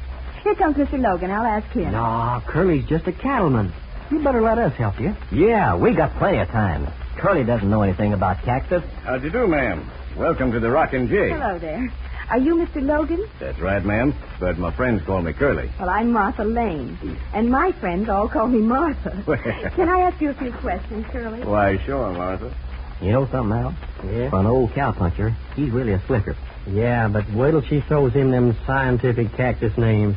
Here 0.42 0.54
comes 0.56 0.76
Mr. 0.76 1.00
Logan. 1.00 1.30
I'll 1.30 1.46
ask 1.46 1.70
him. 1.72 1.92
No, 1.92 2.42
Curly's 2.46 2.86
just 2.88 3.06
a 3.06 3.12
cattleman. 3.12 3.72
You 4.10 4.22
better 4.22 4.42
let 4.42 4.58
us 4.58 4.74
help 4.74 5.00
you. 5.00 5.14
Yeah, 5.30 5.76
we 5.76 5.94
got 5.94 6.14
plenty 6.18 6.38
of 6.38 6.48
time. 6.48 6.90
Curly 7.16 7.44
doesn't 7.44 7.68
know 7.68 7.82
anything 7.82 8.12
about 8.12 8.42
cactus. 8.42 8.82
How'd 9.04 9.22
you 9.22 9.30
do, 9.30 9.46
ma'am? 9.46 9.90
Welcome 10.16 10.52
to 10.52 10.60
the 10.60 10.70
Rockin' 10.70 11.08
J. 11.08 11.30
Hello 11.30 11.58
there. 11.58 11.90
Are 12.32 12.38
you 12.38 12.56
Mr. 12.56 12.80
Logan? 12.80 13.22
That's 13.38 13.58
right, 13.60 13.84
ma'am. 13.84 14.14
But 14.40 14.56
my 14.56 14.74
friends 14.74 15.02
call 15.04 15.20
me 15.20 15.34
Curly. 15.34 15.70
Well, 15.78 15.90
I'm 15.90 16.10
Martha 16.10 16.44
Lane. 16.44 16.96
And 17.34 17.50
my 17.50 17.72
friends 17.78 18.08
all 18.08 18.26
call 18.32 18.48
me 18.48 18.60
Martha. 18.60 19.22
Can 19.76 19.86
I 19.86 20.08
ask 20.08 20.18
you 20.18 20.30
a 20.30 20.34
few 20.34 20.50
questions, 20.62 21.04
Curly? 21.12 21.44
Why, 21.44 21.76
sure, 21.84 22.10
Martha. 22.14 22.56
You 23.02 23.12
know 23.12 23.28
something, 23.30 23.52
Al? 23.52 23.76
Yeah? 24.10 24.30
For 24.30 24.40
an 24.40 24.46
old 24.46 24.70
cowpuncher, 24.72 25.36
he's 25.56 25.70
really 25.72 25.92
a 25.92 26.02
slicker. 26.06 26.34
Yeah, 26.70 27.08
but 27.12 27.28
wait 27.34 27.50
till 27.50 27.60
she 27.68 27.82
throws 27.86 28.14
him 28.14 28.30
them 28.30 28.56
scientific 28.66 29.36
cactus 29.36 29.76
names. 29.76 30.16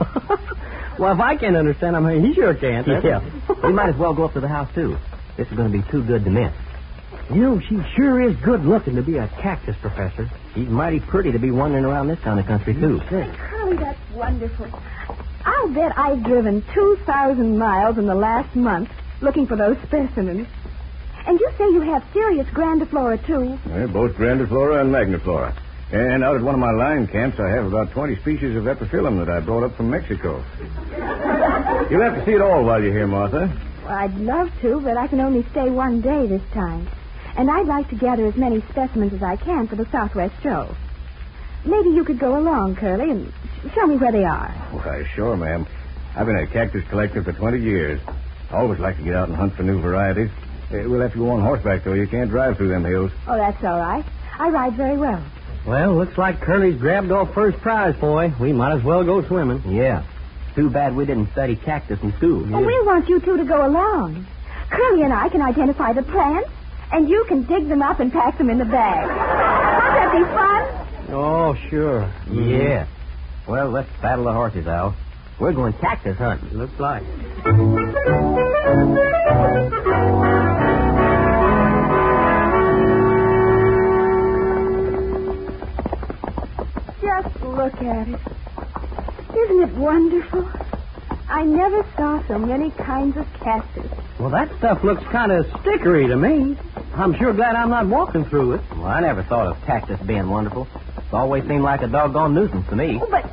well, 0.98 1.14
if 1.14 1.20
I 1.20 1.36
can't 1.36 1.54
understand 1.54 1.94
them, 1.94 2.24
he 2.24 2.34
sure 2.34 2.54
can't. 2.54 2.88
Yeah. 2.88 3.20
we 3.62 3.72
might 3.78 3.90
as 3.90 3.96
well 4.00 4.14
go 4.14 4.24
up 4.24 4.34
to 4.34 4.40
the 4.40 4.48
house, 4.48 4.68
too. 4.74 4.96
This 5.38 5.46
is 5.46 5.56
going 5.56 5.70
to 5.70 5.78
be 5.78 5.88
too 5.92 6.02
good 6.02 6.24
to 6.24 6.30
miss. 6.30 6.52
You 7.32 7.40
know, 7.40 7.60
she 7.60 7.76
sure 7.96 8.28
is 8.28 8.36
good 8.44 8.64
looking 8.64 8.94
to 8.96 9.02
be 9.02 9.16
a 9.16 9.28
cactus 9.40 9.76
professor. 9.80 10.28
She's 10.54 10.68
mighty 10.68 11.00
pretty 11.00 11.32
to 11.32 11.38
be 11.38 11.50
wandering 11.50 11.84
around 11.84 12.08
this 12.08 12.20
kind 12.20 12.38
of 12.38 12.44
country, 12.46 12.74
too. 12.74 13.00
Curly, 13.08 13.76
that's 13.80 13.98
wonderful. 14.12 14.68
I'll 15.44 15.68
bet 15.72 15.96
I've 15.96 16.22
driven 16.24 16.62
2,000 16.74 17.58
miles 17.58 17.96
in 17.96 18.06
the 18.06 18.14
last 18.14 18.54
month 18.54 18.90
looking 19.22 19.46
for 19.46 19.56
those 19.56 19.76
specimens. 19.86 20.46
And 21.26 21.38
you 21.40 21.48
say 21.56 21.64
you 21.72 21.80
have 21.94 22.04
Cereus 22.12 22.48
grandiflora, 22.52 23.24
too. 23.24 23.58
Yeah, 23.70 23.86
both 23.86 24.12
grandiflora 24.12 24.82
and 24.82 24.92
magniflora. 24.92 25.56
And 25.92 26.24
out 26.24 26.36
at 26.36 26.42
one 26.42 26.54
of 26.54 26.60
my 26.60 26.72
line 26.72 27.06
camps, 27.06 27.38
I 27.40 27.48
have 27.56 27.66
about 27.66 27.92
20 27.92 28.16
species 28.20 28.56
of 28.56 28.64
epiphyllum 28.64 29.24
that 29.24 29.32
I 29.32 29.40
brought 29.40 29.64
up 29.64 29.76
from 29.76 29.90
Mexico. 29.90 30.44
You'll 31.90 32.02
have 32.02 32.16
to 32.16 32.22
see 32.26 32.32
it 32.32 32.42
all 32.42 32.64
while 32.64 32.82
you're 32.82 32.92
here, 32.96 33.06
Martha. 33.06 33.48
Well, 33.84 33.94
I'd 33.94 34.16
love 34.16 34.48
to, 34.62 34.80
but 34.84 34.96
I 34.96 35.06
can 35.08 35.20
only 35.20 35.46
stay 35.50 35.70
one 35.70 36.00
day 36.00 36.26
this 36.28 36.42
time. 36.52 36.88
And 37.36 37.48
I'd 37.50 37.66
like 37.68 37.88
to 37.90 37.96
gather 37.96 38.26
as 38.26 38.36
many 38.36 38.60
specimens 38.70 39.12
as 39.12 39.22
I 39.22 39.36
can 39.36 39.66
for 39.68 39.76
the 39.76 39.86
Southwest 39.90 40.34
show. 40.42 40.76
Maybe 41.64 41.90
you 41.94 42.04
could 42.04 42.18
go 42.18 42.28
along, 42.38 42.76
Curly, 42.78 43.10
and 43.10 43.32
sh- 43.32 43.70
show 43.74 43.86
me 43.86 43.96
where 43.96 44.12
they 44.12 44.24
are. 44.24 44.50
Why, 44.72 45.02
sure, 45.14 45.36
ma'am. 45.36 45.64
I've 46.16 46.26
been 46.26 46.36
a 46.36 46.46
cactus 46.48 46.82
collector 46.90 47.22
for 47.22 47.32
20 47.32 47.62
years. 47.62 48.00
I 48.50 48.58
always 48.60 48.80
like 48.80 48.96
to 48.98 49.02
get 49.02 49.14
out 49.14 49.28
and 49.28 49.36
hunt 49.36 49.54
for 49.56 49.62
new 49.62 49.80
varieties. 49.80 50.28
Uh, 50.70 50.76
we'll 50.90 51.00
have 51.00 51.12
to 51.12 51.18
go 51.18 51.30
on 51.30 51.40
horseback, 51.42 51.84
though. 51.84 51.94
You 51.94 52.06
can't 52.08 52.28
drive 52.30 52.56
through 52.56 52.68
them 52.68 52.84
hills. 52.84 53.10
Oh, 53.28 53.36
that's 53.38 53.62
all 53.64 53.78
right. 53.80 54.04
I 54.38 54.48
ride 54.50 54.76
very 54.76 54.98
well. 54.98 55.22
Well, 55.66 55.96
looks 55.96 56.18
like 56.18 56.40
Curly's 56.40 56.76
grabbed 56.80 57.12
off 57.12 57.32
first 57.34 57.58
prize, 57.60 57.94
boy. 58.00 58.32
We 58.40 58.52
might 58.52 58.76
as 58.76 58.84
well 58.84 59.04
go 59.04 59.22
swimming. 59.28 59.62
Yeah. 59.72 60.02
Too 60.56 60.68
bad 60.68 60.94
we 60.96 61.06
didn't 61.06 61.30
study 61.32 61.56
cactus 61.56 61.98
in 62.02 62.12
school. 62.18 62.44
Well, 62.50 62.60
we 62.66 62.76
want 62.84 63.08
you 63.08 63.20
two 63.20 63.36
to 63.38 63.44
go 63.44 63.56
along. 63.56 64.26
Curly 64.68 65.02
and 65.02 65.12
I 65.14 65.28
can 65.28 65.40
identify 65.40 65.92
the 65.94 66.02
plants, 66.02 66.50
and 66.92 67.08
you 67.08 67.24
can 67.28 67.42
dig 67.44 67.68
them 67.68 67.82
up 67.82 68.00
and 68.00 68.12
pack 68.12 68.38
them 68.38 68.50
in 68.50 68.58
the 68.58 68.64
bag. 68.64 69.06
Won't 69.06 69.94
that 69.96 70.12
be 70.12 70.24
fun? 71.08 71.14
Oh, 71.14 71.54
sure. 71.70 72.02
Mm-hmm. 72.26 72.50
Yeah. 72.50 72.86
Well, 73.48 73.70
let's 73.70 73.88
saddle 74.00 74.24
the 74.24 74.32
horses, 74.32 74.66
Al. 74.66 74.94
We're 75.40 75.52
going 75.52 75.72
cactus 75.74 76.16
hunting. 76.18 76.56
Looks 76.56 76.78
like. 76.78 77.02
Just 87.00 87.42
look 87.42 87.74
at 87.82 88.08
it. 88.08 88.20
Isn't 89.36 89.62
it 89.62 89.74
wonderful? 89.76 90.48
I 91.28 91.44
never 91.44 91.84
saw 91.96 92.26
so 92.28 92.38
many 92.38 92.70
kinds 92.70 93.16
of 93.16 93.26
cactus. 93.40 93.90
Well, 94.18 94.30
that 94.30 94.50
stuff 94.58 94.84
looks 94.84 95.02
kind 95.10 95.32
of 95.32 95.46
stickery 95.62 96.06
to 96.08 96.16
me. 96.16 96.56
I'm 96.94 97.14
sure 97.18 97.32
glad 97.32 97.56
I'm 97.56 97.70
not 97.70 97.86
walking 97.88 98.24
through 98.26 98.54
it. 98.54 98.62
Well, 98.72 98.84
I 98.86 99.00
never 99.00 99.22
thought 99.24 99.46
of 99.46 99.64
cactus 99.64 99.98
being 100.06 100.28
wonderful. 100.28 100.68
It's 100.98 101.12
always 101.12 101.42
seemed 101.48 101.62
like 101.62 101.80
a 101.82 101.88
doggone 101.88 102.34
nuisance 102.34 102.68
to 102.68 102.76
me. 102.76 103.00
Oh, 103.02 103.08
but 103.10 103.24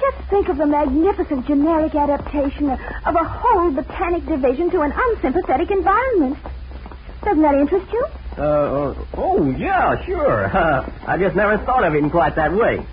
just 0.00 0.30
think 0.30 0.48
of 0.48 0.56
the 0.56 0.66
magnificent 0.66 1.46
generic 1.46 1.94
adaptation 1.94 2.70
of, 2.70 2.78
of 3.04 3.14
a 3.14 3.24
whole 3.24 3.70
botanic 3.72 4.26
division 4.26 4.70
to 4.70 4.80
an 4.80 4.92
unsympathetic 4.96 5.70
environment. 5.70 6.38
Doesn't 7.24 7.42
that 7.42 7.54
interest 7.54 7.92
you? 7.92 8.06
Uh, 8.38 8.42
uh, 8.42 8.94
oh, 9.18 9.50
yeah, 9.58 9.94
sure. 10.06 10.46
Uh, 10.46 10.90
I 11.06 11.18
just 11.18 11.36
never 11.36 11.58
thought 11.64 11.84
of 11.84 11.92
it 11.94 11.98
in 11.98 12.10
quite 12.10 12.36
that 12.36 12.52
way. 12.54 12.86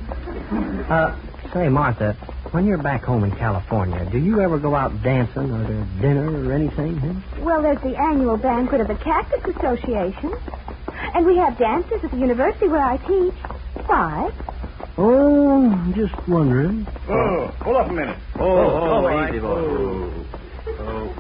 Uh, 0.90 1.16
say, 1.54 1.70
Martha, 1.70 2.18
when 2.52 2.66
you're 2.66 2.78
back 2.82 3.04
home 3.04 3.24
in 3.24 3.32
California, 3.32 4.08
do 4.12 4.18
you 4.18 4.42
ever 4.42 4.58
go 4.58 4.76
out 4.76 5.02
dancing 5.04 5.52
or 5.52 5.68
to 5.68 5.86
dinner 6.02 6.48
or 6.48 6.54
anything? 6.54 6.98
Huh? 6.98 7.42
Well, 7.42 7.62
there's 7.62 7.82
the 7.82 7.96
annual 7.98 8.38
banquet 8.38 8.82
of 8.82 8.88
the 8.88 8.96
Cactus 8.96 9.44
Association. 9.56 10.34
And 11.14 11.26
we 11.26 11.38
have 11.38 11.58
dances 11.58 12.04
at 12.04 12.12
the 12.12 12.18
university 12.18 12.68
where 12.68 12.82
I 12.82 12.98
teach. 12.98 13.34
Why? 13.86 14.32
Oh, 14.98 15.72
I'm 15.72 15.94
just 15.94 16.16
wondering. 16.28 16.88
Oh, 17.10 17.48
hold 17.62 17.78
up 17.78 17.90
a 17.90 17.94
minute. 17.94 18.18
Oh, 18.36 18.44
oh, 18.44 18.58
oh, 18.58 19.06
oh, 19.06 19.08
oh 19.08 19.28
easy, 19.28 19.40
boy. 19.40 20.26
Oh. 20.80 21.14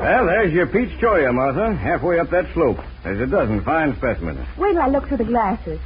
Well, 0.00 0.26
there's 0.26 0.52
your 0.52 0.66
peach 0.66 0.98
cholla, 1.00 1.32
Martha, 1.32 1.74
halfway 1.76 2.18
up 2.18 2.30
that 2.30 2.52
slope. 2.52 2.78
There's 3.02 3.20
a 3.20 3.26
dozen 3.26 3.62
fine 3.62 3.96
specimens. 3.96 4.46
Wait 4.58 4.72
till 4.72 4.82
I 4.82 4.88
look 4.88 5.08
through 5.08 5.18
the 5.18 5.24
glasses. 5.24 5.80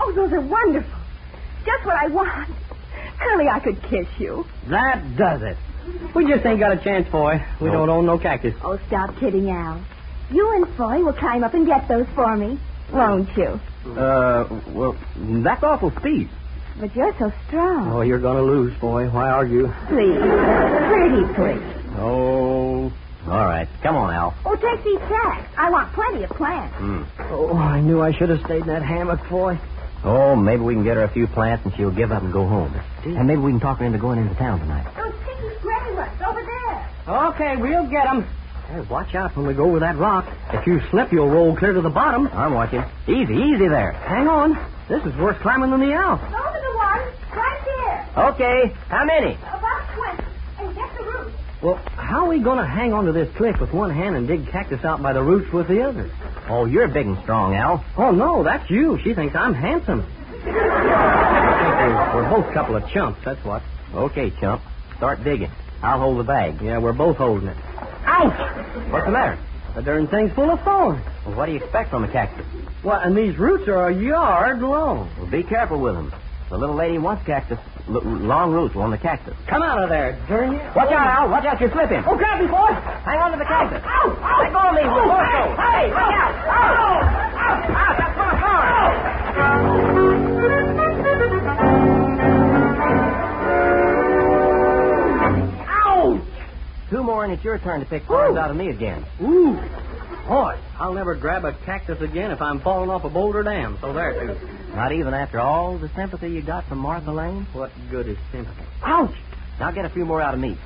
Oh, 0.00 0.12
those 0.12 0.32
are 0.32 0.40
wonderful. 0.40 0.97
Just 1.68 1.84
what 1.84 1.96
I 1.96 2.06
want. 2.08 2.48
Curly, 3.18 3.46
I 3.48 3.60
could 3.60 3.82
kiss 3.82 4.06
you. 4.18 4.46
That 4.68 5.16
does 5.16 5.42
it. 5.42 5.56
We 6.14 6.26
just 6.26 6.46
ain't 6.46 6.60
got 6.60 6.72
a 6.72 6.76
chance, 6.82 7.06
boy. 7.10 7.44
We 7.60 7.70
don't 7.70 7.90
own 7.90 8.06
no 8.06 8.18
cactus. 8.18 8.54
Oh, 8.62 8.78
stop 8.86 9.16
kidding, 9.18 9.50
Al. 9.50 9.84
You 10.30 10.50
and 10.56 10.76
Foy 10.76 11.02
will 11.04 11.12
climb 11.12 11.44
up 11.44 11.52
and 11.52 11.66
get 11.66 11.86
those 11.88 12.06
for 12.14 12.36
me, 12.36 12.58
won't 12.92 13.28
you? 13.36 13.60
Uh, 13.86 14.48
well, 14.68 14.96
that's 15.16 15.62
awful 15.62 15.90
steep. 16.00 16.28
But 16.80 16.94
you're 16.96 17.14
so 17.18 17.32
strong. 17.48 17.92
Oh, 17.92 18.00
you're 18.02 18.20
gonna 18.20 18.42
lose, 18.42 18.72
boy. 18.78 19.08
Why 19.10 19.28
argue? 19.28 19.66
Please. 19.88 20.18
Pretty 20.18 21.24
please. 21.34 21.96
Oh, 21.98 22.92
all 23.26 23.44
right. 23.46 23.68
Come 23.82 23.96
on, 23.96 24.14
Al. 24.14 24.34
Oh, 24.46 24.54
take 24.56 24.84
these 24.84 25.00
sacks. 25.00 25.52
I 25.58 25.70
want 25.70 25.92
plenty 25.92 26.24
of 26.24 26.30
plants. 26.30 26.74
Hmm. 26.76 27.02
Oh, 27.30 27.56
I 27.56 27.80
knew 27.80 28.00
I 28.00 28.12
should 28.12 28.28
have 28.30 28.40
stayed 28.44 28.62
in 28.62 28.68
that 28.68 28.82
hammock, 28.82 29.20
boy. 29.28 29.58
Oh, 30.04 30.36
maybe 30.36 30.62
we 30.62 30.74
can 30.74 30.84
get 30.84 30.96
her 30.96 31.04
a 31.04 31.08
few 31.08 31.26
plants 31.26 31.64
and 31.64 31.74
she'll 31.76 31.90
give 31.90 32.12
up 32.12 32.22
and 32.22 32.32
go 32.32 32.46
home. 32.46 32.72
And 33.04 33.26
maybe 33.26 33.40
we 33.40 33.50
can 33.52 33.60
talk 33.60 33.78
her 33.78 33.84
into 33.84 33.98
going 33.98 34.18
into 34.20 34.34
town 34.36 34.60
tonight. 34.60 34.86
Those 34.96 35.12
sticky 35.24 35.56
gray 35.60 35.94
ones 35.94 36.10
over 36.26 36.42
there. 36.42 36.88
Okay, 37.30 37.56
we'll 37.56 37.86
get 37.86 38.06
'em. 38.06 38.24
Hey, 38.70 38.80
watch 38.82 39.14
out 39.14 39.34
when 39.36 39.46
we 39.46 39.54
go 39.54 39.64
over 39.64 39.80
that 39.80 39.96
rock. 39.96 40.26
If 40.52 40.66
you 40.66 40.80
slip, 40.90 41.10
you'll 41.12 41.30
roll 41.30 41.56
clear 41.56 41.72
to 41.72 41.80
the 41.80 41.90
bottom. 41.90 42.28
I'm 42.32 42.54
watching. 42.54 42.84
Easy, 43.06 43.34
easy 43.34 43.66
there. 43.66 43.92
Hang 43.92 44.28
on. 44.28 44.58
This 44.88 45.02
is 45.04 45.16
worse 45.16 45.36
climbing 45.38 45.70
than 45.70 45.80
the 45.80 45.92
Alps. 45.94 46.22
Those 46.22 46.34
are 46.34 46.60
the 46.70 46.76
ones 46.76 47.14
right 47.34 47.60
there. 47.64 48.24
Okay. 48.28 48.72
How 48.88 49.04
many? 49.04 49.36
About 49.36 49.82
20. 49.96 50.22
And 50.60 50.74
get 50.76 50.96
the 50.96 51.02
roots. 51.04 51.36
Well, 51.62 51.80
how 51.96 52.24
are 52.24 52.28
we 52.28 52.38
going 52.40 52.58
to 52.58 52.64
hang 52.66 52.92
onto 52.92 53.12
this 53.12 53.28
cliff 53.36 53.58
with 53.58 53.72
one 53.72 53.90
hand 53.90 54.16
and 54.16 54.28
dig 54.28 54.48
cactus 54.48 54.84
out 54.84 55.02
by 55.02 55.12
the 55.12 55.22
roots 55.22 55.50
with 55.52 55.66
the 55.66 55.82
other? 55.82 56.10
Oh, 56.48 56.64
you're 56.64 56.88
big 56.88 57.06
and 57.06 57.18
strong, 57.22 57.54
Al. 57.54 57.84
Oh, 57.96 58.10
no, 58.10 58.42
that's 58.42 58.68
you. 58.70 58.98
She 59.04 59.14
thinks 59.14 59.34
I'm 59.34 59.54
handsome. 59.54 60.04
I 60.44 61.60
think 61.60 62.14
we're, 62.14 62.22
we're 62.22 62.30
both 62.30 62.50
a 62.50 62.54
couple 62.54 62.76
of 62.76 62.88
chumps, 62.90 63.20
that's 63.24 63.44
what. 63.44 63.62
Okay, 63.94 64.30
chump. 64.40 64.62
Start 64.96 65.22
digging. 65.24 65.50
I'll 65.82 66.00
hold 66.00 66.18
the 66.18 66.24
bag. 66.24 66.60
Yeah, 66.62 66.78
we're 66.78 66.92
both 66.92 67.16
holding 67.18 67.48
it. 67.48 67.56
Ouch! 68.04 68.90
What's 68.90 69.06
the 69.06 69.12
matter? 69.12 69.38
The 69.74 69.82
darn 69.82 70.08
thing's 70.08 70.32
full 70.32 70.50
of 70.50 70.60
thorns. 70.62 71.04
Well, 71.26 71.36
what 71.36 71.46
do 71.46 71.52
you 71.52 71.58
expect 71.58 71.90
from 71.90 72.04
a 72.04 72.08
cactus? 72.10 72.46
Well, 72.82 72.98
and 73.00 73.16
these 73.16 73.36
roots 73.38 73.68
are 73.68 73.88
a 73.88 73.94
yard 73.94 74.60
long. 74.60 75.10
Well, 75.18 75.26
be 75.26 75.42
careful 75.42 75.78
with 75.78 75.94
them. 75.94 76.12
The 76.48 76.56
little 76.56 76.74
lady 76.76 76.98
wants 76.98 77.24
cactus. 77.26 77.58
L- 77.88 78.02
long 78.04 78.52
roots 78.52 78.76
on 78.76 78.90
the 78.90 78.98
cactus. 78.98 79.34
Come 79.48 79.62
out 79.62 79.82
of 79.82 79.88
there, 79.88 80.12
darn 80.28 80.52
you. 80.52 80.58
Watch 80.76 80.92
out, 80.92 81.06
Al. 81.08 81.28
Watch 81.30 81.44
out. 81.46 81.60
You're 81.60 81.72
slipping. 81.72 82.04
Oh, 82.06 82.16
grab 82.16 82.40
me, 82.40 82.46
boy. 82.46 82.68
Hang 83.08 83.18
on 83.18 83.32
to 83.32 83.38
the 83.38 83.44
cactus. 83.48 83.80
Ow, 83.84 84.12
ow. 84.12 84.42
Let 84.44 84.52
go 84.52 84.60
of 84.68 84.74
me. 84.74 84.82
Oh, 84.84 85.08
hey, 85.08 85.08
go. 85.08 85.56
hey, 85.56 85.88
watch 85.92 86.12
out. 86.12 86.32
Ow. 86.52 87.00
Ow, 87.38 87.54
ow, 87.72 87.92
that's 87.96 88.14
full 88.14 88.28
of 88.28 88.38
thorns. 88.44 90.08
Ouch! 95.68 96.22
Two 96.90 97.02
more, 97.02 97.24
and 97.24 97.32
it's 97.32 97.44
your 97.44 97.58
turn 97.58 97.80
to 97.80 97.86
pick 97.86 98.06
thorns 98.06 98.36
out 98.36 98.50
of 98.50 98.56
me 98.56 98.68
again. 98.70 99.04
Ooh. 99.22 99.58
Boy, 100.28 100.60
I'll 100.78 100.92
never 100.92 101.14
grab 101.16 101.44
a 101.46 101.52
cactus 101.64 101.96
again 102.02 102.30
if 102.30 102.40
I'm 102.42 102.60
falling 102.60 102.90
off 102.90 103.02
a 103.04 103.08
boulder 103.08 103.42
dam. 103.42 103.78
So 103.80 103.94
there, 103.94 104.12
too. 104.12 104.36
Not 104.76 104.92
even 104.92 105.14
after 105.14 105.40
all 105.40 105.78
the 105.78 105.88
sympathy 105.96 106.28
you 106.28 106.42
got 106.42 106.68
from 106.68 106.78
Martha 106.78 107.10
Lane? 107.10 107.46
What 107.52 107.72
good 107.90 108.08
is 108.08 108.18
sympathy? 108.30 108.62
Ouch! 108.84 109.14
Now 109.58 109.70
get 109.70 109.86
a 109.86 109.90
few 109.90 110.04
more 110.04 110.20
out 110.20 110.34
of 110.34 110.40
me. 110.40 110.58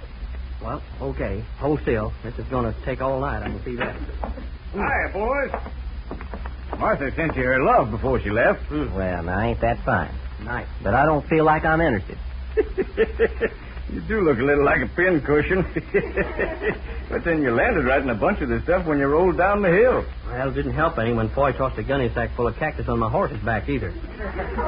Well, 0.61 0.83
okay. 1.01 1.45
Hold 1.61 1.81
still. 1.83 2.13
This 2.25 2.35
is 2.39 2.47
going 2.51 2.73
to 2.73 2.85
take 2.85 3.01
all 3.01 3.21
night. 3.21 3.43
I 3.43 3.51
can 3.51 3.65
see 3.65 3.77
that. 3.77 3.97
Hi, 4.75 5.13
boys. 5.13 5.73
Martha 6.79 7.11
sent 7.15 7.37
you 7.37 7.43
her 7.45 7.63
love 7.65 7.91
before 7.93 8.21
she 8.21 8.31
left. 8.31 8.69
Well, 8.71 9.23
now 9.23 9.41
ain't 9.43 9.61
that 9.61 9.77
fine? 9.87 10.19
Nice. 10.45 10.67
but 10.83 10.95
I 10.95 11.05
don't 11.07 11.25
feel 11.29 11.45
like 11.45 11.65
I'm 11.65 11.81
interested. 11.81 12.19
you 13.93 14.01
do 14.09 14.21
look 14.23 14.39
a 14.39 14.43
little 14.43 14.65
like 14.65 14.81
a 14.83 14.89
pin 14.97 15.21
cushion. 15.21 15.63
but 17.11 17.25
then 17.25 17.43
you 17.43 17.51
landed 17.51 17.85
right 17.85 18.01
in 18.03 18.09
a 18.11 18.15
bunch 18.15 18.41
of 18.41 18.49
the 18.49 18.61
stuff 18.63 18.87
when 18.87 18.99
you 18.99 19.07
rolled 19.07 19.37
down 19.37 19.61
the 19.63 19.69
hill. 19.69 20.05
Well, 20.27 20.49
it 20.49 20.55
didn't 20.55 20.73
help 20.75 20.99
any 20.99 21.13
when 21.13 21.29
Foy 21.31 21.53
tossed 21.53 21.79
a 21.79 21.83
gunny 21.83 22.11
sack 22.15 22.35
full 22.35 22.47
of 22.47 22.57
cactus 22.57 22.89
on 22.89 22.99
my 22.99 23.11
horse's 23.11 23.43
back 23.45 23.69
either. 23.69 23.93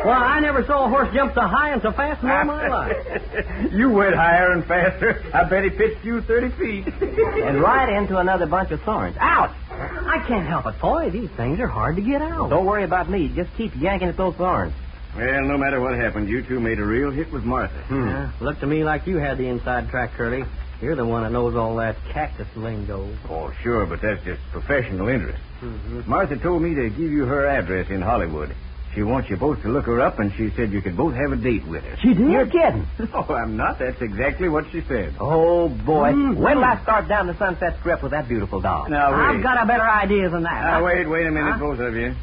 Well, 0.04 0.22
I 0.22 0.40
never 0.40 0.64
saw 0.66 0.84
a 0.86 0.88
horse 0.88 1.08
jump 1.14 1.34
so 1.34 1.40
high 1.40 1.72
and 1.72 1.80
so 1.80 1.92
fast 1.92 2.22
in 2.22 2.30
all 2.30 2.44
my 2.44 2.68
life. 2.80 3.72
you 3.72 3.90
went 3.90 4.14
higher 4.14 4.52
and 4.52 4.64
faster. 4.66 5.24
I 5.32 5.48
bet 5.48 5.64
he 5.64 5.70
pitched 5.70 6.04
you 6.04 6.20
30 6.20 6.50
feet. 6.58 6.86
And 6.86 7.60
right 7.62 7.88
into 7.88 8.18
another 8.18 8.46
bunch 8.46 8.70
of 8.72 8.80
thorns. 8.82 9.16
Ouch! 9.18 9.54
I 9.70 10.22
can't 10.28 10.46
help 10.46 10.66
it, 10.66 10.74
Foy. 10.80 11.10
These 11.10 11.30
things 11.36 11.58
are 11.60 11.66
hard 11.66 11.96
to 11.96 12.02
get 12.02 12.20
out. 12.22 12.50
Don't 12.50 12.66
worry 12.66 12.84
about 12.84 13.08
me. 13.10 13.32
Just 13.34 13.50
keep 13.56 13.72
yanking 13.76 14.08
at 14.08 14.16
those 14.16 14.34
thorns. 14.36 14.74
Well, 15.16 15.42
no 15.44 15.56
matter 15.56 15.80
what 15.80 15.94
happened, 15.94 16.28
you 16.28 16.42
two 16.42 16.58
made 16.60 16.78
a 16.78 16.84
real 16.84 17.10
hit 17.12 17.30
with 17.32 17.44
Martha. 17.44 17.84
Yeah, 17.90 18.30
looked 18.40 18.60
to 18.60 18.66
me 18.66 18.82
like 18.84 19.06
you 19.06 19.18
had 19.18 19.38
the 19.38 19.46
inside 19.48 19.88
track, 19.88 20.12
Curly. 20.16 20.42
You're 20.82 20.96
the 20.96 21.06
one 21.06 21.22
that 21.22 21.30
knows 21.30 21.54
all 21.54 21.76
that 21.76 21.96
cactus 22.12 22.48
lingo. 22.56 23.08
Oh, 23.30 23.50
sure, 23.62 23.86
but 23.86 24.00
that's 24.02 24.22
just 24.24 24.40
professional 24.50 25.08
interest. 25.08 25.40
Mm-hmm. 25.62 26.10
Martha 26.10 26.36
told 26.42 26.62
me 26.62 26.74
to 26.74 26.90
give 26.90 27.10
you 27.12 27.24
her 27.26 27.46
address 27.46 27.88
in 27.90 28.02
Hollywood. 28.02 28.54
She 28.94 29.02
wants 29.02 29.28
you 29.30 29.36
both 29.36 29.60
to 29.62 29.68
look 29.68 29.86
her 29.86 30.00
up, 30.00 30.18
and 30.18 30.32
she 30.36 30.50
said 30.56 30.70
you 30.72 30.80
could 30.82 30.96
both 30.96 31.14
have 31.14 31.32
a 31.32 31.36
date 31.36 31.66
with 31.66 31.82
her. 31.84 31.96
She 32.02 32.14
did? 32.14 32.30
You're 32.30 32.46
kidding. 32.46 32.86
No, 32.98 33.22
I'm 33.34 33.56
not. 33.56 33.78
That's 33.78 34.00
exactly 34.02 34.48
what 34.48 34.64
she 34.72 34.82
said. 34.86 35.14
Oh, 35.20 35.68
boy. 35.68 36.12
Mhm. 36.12 36.36
When 36.36 36.56
will 36.58 36.64
I 36.64 36.80
start 36.82 37.08
down 37.08 37.26
the 37.26 37.36
Sunset 37.38 37.76
Strip 37.80 38.02
with 38.02 38.12
that 38.12 38.28
beautiful 38.28 38.60
dog? 38.60 38.90
Now, 38.90 39.10
wait. 39.12 39.36
I've 39.36 39.42
got 39.42 39.62
a 39.62 39.66
better 39.66 39.88
idea 39.88 40.28
than 40.30 40.42
that. 40.42 40.62
Now, 40.64 40.84
wait, 40.84 41.08
wait 41.08 41.26
a 41.26 41.30
minute, 41.30 41.54
Huh? 41.54 41.58
both 41.58 41.80
of 41.80 41.94
you. 41.94 42.14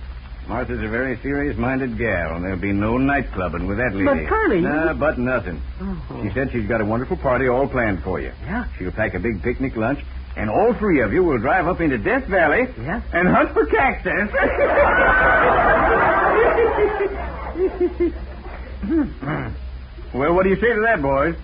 Martha's 0.48 0.84
a 0.84 0.90
very 0.90 1.18
serious-minded 1.22 1.98
gal, 1.98 2.36
and 2.36 2.44
there'll 2.44 2.58
be 2.60 2.74
no 2.74 2.98
night 2.98 3.32
clubbing 3.34 3.68
with 3.68 3.78
that 3.78 3.94
lady. 3.94 4.06
But, 4.06 4.28
Curly, 4.28 4.58
you- 4.58 4.62
Nah, 4.68 4.94
but 4.94 5.18
nothing. 5.18 5.62
Oh. 5.82 6.24
She 6.24 6.30
said 6.34 6.52
she's 6.52 6.68
got 6.68 6.82
a 6.82 6.86
wonderful 6.86 7.16
party 7.18 7.48
all 7.48 7.68
planned 7.68 8.04
for 8.04 8.20
you. 8.20 8.32
Yeah? 8.44 8.66
She'll 8.78 8.92
pack 8.92 9.14
a 9.14 9.20
big 9.20 9.42
picnic 9.44 9.76
lunch, 9.78 10.00
and 10.36 10.50
all 10.50 10.74
three 10.74 11.00
of 11.02 11.14
you 11.14 11.24
will 11.24 11.38
drive 11.40 11.68
up 11.68 11.80
into 11.80 11.98
Death 11.98 12.26
Valley 12.26 12.68
Yeah? 12.78 13.02
and 13.14 13.28
hunt 13.30 13.54
for 13.54 13.66
cactus. 13.68 14.30
well, 20.14 20.34
what 20.34 20.44
do 20.44 20.50
you 20.50 20.56
say 20.56 20.74
to 20.74 20.82
that, 20.88 21.02
boys? 21.02 21.36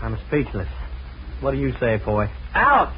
I'm 0.00 0.18
speechless. 0.28 0.68
What 1.40 1.52
do 1.52 1.58
you 1.58 1.72
say, 1.80 1.98
Foy? 2.04 2.28
Out! 2.54 2.92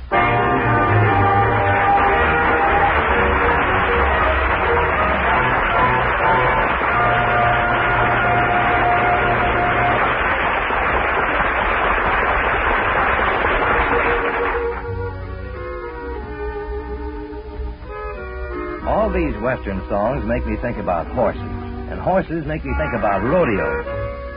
These 19.14 19.34
Western 19.38 19.78
songs 19.88 20.26
make 20.26 20.44
me 20.44 20.56
think 20.58 20.76
about 20.76 21.06
horses, 21.14 21.40
and 21.40 22.00
horses 22.00 22.44
make 22.44 22.64
me 22.64 22.74
think 22.74 22.92
about 22.98 23.22
rodeos. 23.22 23.86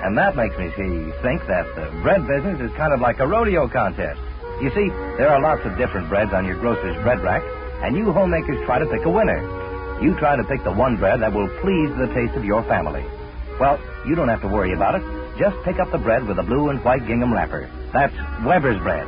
And 0.05 0.15
that 0.17 0.37
makes 0.37 0.55
me 0.55 0.69
think 0.69 1.41
that 1.49 1.65
the 1.73 1.89
bread 2.05 2.27
business 2.29 2.61
is 2.61 2.69
kind 2.77 2.93
of 2.93 3.01
like 3.01 3.19
a 3.19 3.25
rodeo 3.25 3.67
contest. 3.67 4.21
You 4.61 4.69
see, 4.69 4.87
there 5.17 5.29
are 5.33 5.41
lots 5.41 5.65
of 5.65 5.77
different 5.77 6.09
breads 6.09 6.31
on 6.31 6.45
your 6.45 6.61
grocer's 6.61 6.95
bread 7.01 7.21
rack, 7.25 7.41
and 7.81 7.97
you 7.97 8.13
homemakers 8.13 8.63
try 8.65 8.77
to 8.77 8.85
pick 8.85 9.03
a 9.05 9.09
winner. 9.09 9.41
You 9.99 10.13
try 10.21 10.35
to 10.37 10.43
pick 10.45 10.63
the 10.63 10.71
one 10.71 10.97
bread 10.97 11.21
that 11.21 11.33
will 11.33 11.49
please 11.65 11.89
the 11.97 12.13
taste 12.13 12.37
of 12.37 12.45
your 12.45 12.61
family. 12.69 13.03
Well, 13.59 13.81
you 14.05 14.13
don't 14.13 14.29
have 14.29 14.41
to 14.41 14.47
worry 14.47 14.73
about 14.73 14.93
it. 14.93 15.03
Just 15.39 15.57
pick 15.65 15.79
up 15.79 15.91
the 15.91 15.97
bread 15.97 16.27
with 16.27 16.37
a 16.37 16.43
blue 16.43 16.69
and 16.69 16.83
white 16.85 17.05
gingham 17.07 17.33
wrapper. 17.33 17.67
That's 17.93 18.13
Weber's 18.45 18.77
bread. 18.83 19.07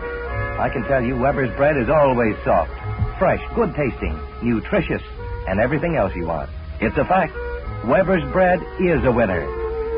I 0.58 0.70
can 0.74 0.84
tell 0.90 1.04
you, 1.04 1.16
Weber's 1.16 1.56
bread 1.56 1.78
is 1.78 1.90
always 1.90 2.36
soft, 2.44 2.74
fresh, 3.20 3.42
good 3.54 3.76
tasting, 3.76 4.18
nutritious, 4.42 5.02
and 5.50 5.60
everything 5.60 5.96
else 5.96 6.14
you 6.16 6.28
want. 6.28 6.50
It's 6.80 6.98
a 6.98 7.06
fact. 7.06 7.34
Weber's 7.86 8.24
bread 8.32 8.62
is 8.80 9.04
a 9.04 9.12
winner. 9.12 9.44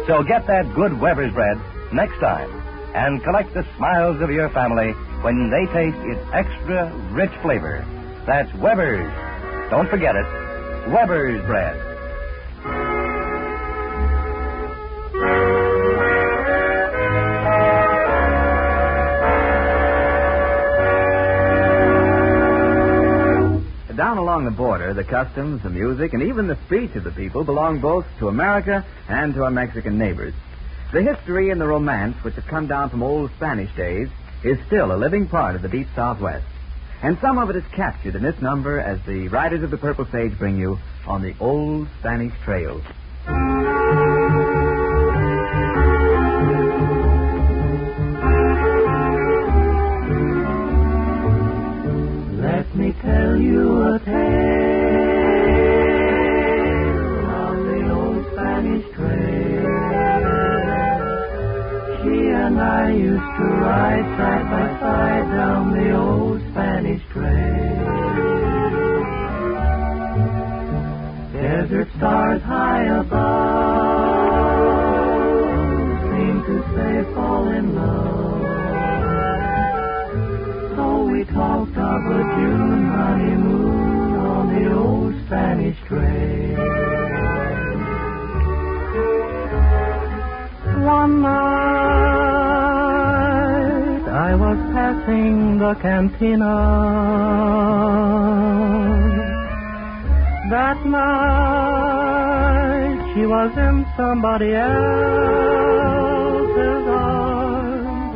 So 0.08 0.24
get 0.24 0.48
that 0.48 0.74
good 0.74 1.00
Weber's 1.00 1.34
bread 1.34 1.60
next 1.94 2.18
time 2.20 2.50
and 2.96 3.24
collect 3.24 3.54
the 3.54 3.66
smiles 3.78 4.22
of 4.22 4.32
your 4.32 4.50
family 4.50 4.92
when 5.22 5.50
they 5.50 5.66
taste 5.74 5.98
its 5.98 6.22
extra 6.34 6.92
rich 7.12 7.32
flavor. 7.42 7.86
That's 8.26 8.54
Weber's. 8.56 9.12
Don't 9.70 9.90
forget 9.90 10.16
it. 10.16 10.26
Weber's 10.90 11.46
bread. 11.46 11.91
Along 24.42 24.52
the 24.52 24.58
border, 24.58 24.92
the 24.92 25.04
customs, 25.04 25.62
the 25.62 25.70
music, 25.70 26.14
and 26.14 26.24
even 26.24 26.48
the 26.48 26.58
speech 26.66 26.96
of 26.96 27.04
the 27.04 27.12
people 27.12 27.44
belong 27.44 27.80
both 27.80 28.08
to 28.18 28.28
America 28.28 28.84
and 29.08 29.36
to 29.36 29.44
our 29.44 29.52
Mexican 29.52 30.00
neighbors. 30.00 30.34
The 30.92 31.04
history 31.04 31.52
and 31.52 31.62
the 31.62 31.68
romance 31.68 32.16
which 32.24 32.34
have 32.34 32.48
come 32.48 32.66
down 32.66 32.90
from 32.90 33.04
old 33.04 33.30
Spanish 33.36 33.70
days 33.76 34.10
is 34.44 34.58
still 34.66 34.92
a 34.92 34.98
living 34.98 35.28
part 35.28 35.56
of 35.56 35.62
the 35.62 35.70
deep 35.70 35.88
Southwest. 35.96 36.48
And 37.04 37.20
some 37.22 37.38
of 37.38 37.52
it 37.52 37.56
is 37.56 37.64
captured 37.76 38.16
in 38.16 38.24
this 38.24 38.42
number 38.42 38.80
as 38.80 39.00
the 39.06 39.28
Riders 39.28 39.62
of 39.62 39.70
the 39.70 39.78
Purple 39.78 40.08
Sage 40.12 40.36
bring 40.40 40.58
you 40.58 40.80
on 41.06 41.22
the 41.22 41.36
old 41.40 41.88
Spanish 42.00 42.34
trails. 42.44 42.82
Tell 53.02 53.36
you 53.36 53.82
a 53.82 54.00
tale 54.00 54.12
of 57.42 57.56
the 57.66 57.82
old 57.90 58.26
Spanish 58.32 58.86
trail. 58.94 59.76
She 61.98 62.18
and 62.30 62.60
I 62.62 62.92
used 62.92 63.32
to 63.40 63.46
ride 63.66 64.08
side 64.18 64.46
by 64.52 64.66
side 64.80 65.28
down 65.36 65.64
the 65.78 65.90
old 65.98 66.42
Spanish 66.52 67.04
trail. 67.12 67.90
Desert 71.34 71.90
stars 71.98 72.42
high 72.44 72.86
above 73.02 74.12
seem 76.12 76.36
to 76.50 76.56
say 76.76 76.94
fall 77.16 77.48
in 77.50 77.76
love. 77.76 78.21
Spanish 85.62 85.78
trail. 85.88 86.58
One 90.84 91.22
night 91.22 92.02
I 94.10 94.34
was 94.36 94.58
passing 94.74 95.60
the 95.60 95.76
cantina. 95.82 96.56
That 100.50 100.86
night 100.86 102.12
she 103.14 103.26
was 103.28 103.58
in 103.58 103.86
somebody 103.96 104.56
else's 104.56 105.28
arms. 106.90 108.16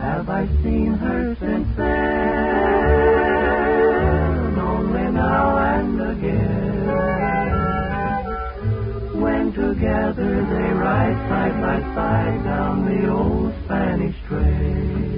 Have 0.00 0.28
I 0.30 0.46
seen 0.62 0.94
her 0.94 1.36
since 1.38 1.68
then? 1.76 3.29
Together 9.60 10.46
they 10.52 10.72
ride 10.72 11.16
side 11.28 11.60
by 11.60 11.80
side 11.94 12.44
down 12.44 12.86
the 12.86 13.10
old 13.12 13.52
Spanish 13.64 14.16
trail. 14.26 15.09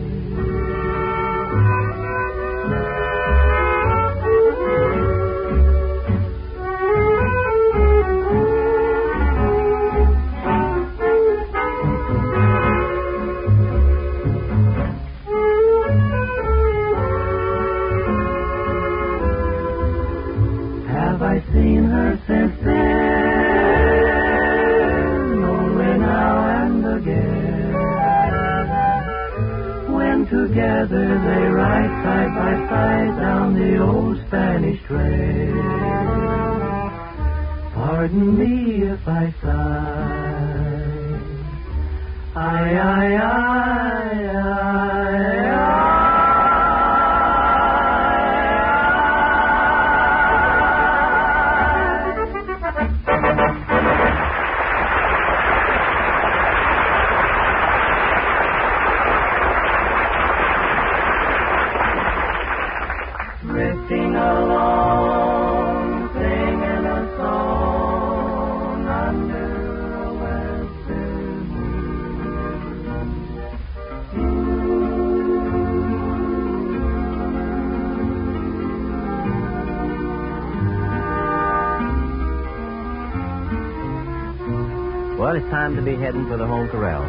Time 85.52 85.76
to 85.76 85.82
be 85.82 85.94
heading 85.94 86.26
for 86.28 86.38
the 86.38 86.46
home 86.46 86.66
corral. 86.70 87.04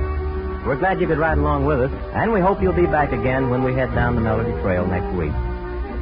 We're 0.67 0.75
glad 0.75 0.99
you 0.99 1.08
could 1.08 1.17
ride 1.17 1.38
along 1.38 1.63
with 1.63 1.79
us, 1.79 1.91
and 2.12 2.34
we 2.34 2.41
hope 2.41 2.62
you'll 2.62 2.75
be 2.75 2.86
back 2.86 3.13
again 3.13 3.49
when 3.49 3.63
we 3.63 3.71
head 3.73 3.95
down 3.95 4.15
the 4.15 4.21
Melody 4.21 4.51
Trail 4.60 4.86
next 4.86 5.15
week. 5.15 5.32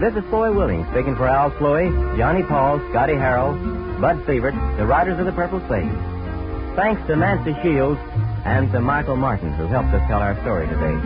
This 0.01 0.15
is 0.17 0.27
Foy 0.32 0.51
Willing 0.51 0.84
speaking 0.89 1.15
for 1.15 1.27
Al 1.27 1.56
Sloey, 1.60 1.93
Johnny 2.17 2.41
Paul, 2.41 2.82
Scotty 2.89 3.13
Harrell, 3.13 3.54
Bud 4.01 4.25
Sievert, 4.25 4.58
the 4.77 4.88
Riders 4.88 5.19
of 5.19 5.27
the 5.27 5.32
Purple 5.32 5.62
Sage. 5.69 5.93
Thanks 6.75 7.06
to 7.06 7.15
Nancy 7.15 7.54
Shields 7.62 8.01
and 8.43 8.71
to 8.71 8.82
Michael 8.82 9.17
Martin, 9.17 9.54
who 9.54 9.67
helped 9.67 9.93
us 9.93 10.01
tell 10.08 10.19
our 10.19 10.34
story 10.41 10.65
today. 10.65 10.97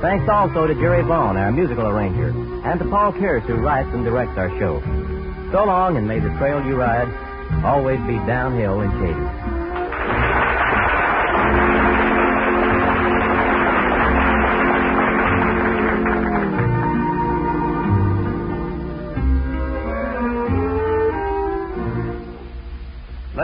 Thanks 0.00 0.26
also 0.26 0.66
to 0.66 0.74
Jerry 0.74 1.02
Vaughn, 1.02 1.36
our 1.36 1.52
musical 1.52 1.86
arranger, 1.86 2.32
and 2.64 2.80
to 2.80 2.88
Paul 2.88 3.12
Kears, 3.12 3.42
who 3.42 3.56
writes 3.56 3.90
and 3.92 4.06
directs 4.06 4.38
our 4.38 4.48
show. 4.58 4.80
So 5.52 5.64
long, 5.66 5.98
and 5.98 6.08
may 6.08 6.18
the 6.18 6.32
trail 6.40 6.64
you 6.64 6.76
ride 6.76 7.12
always 7.62 8.00
be 8.08 8.16
downhill 8.24 8.80
and 8.80 8.92
shady. 9.04 9.67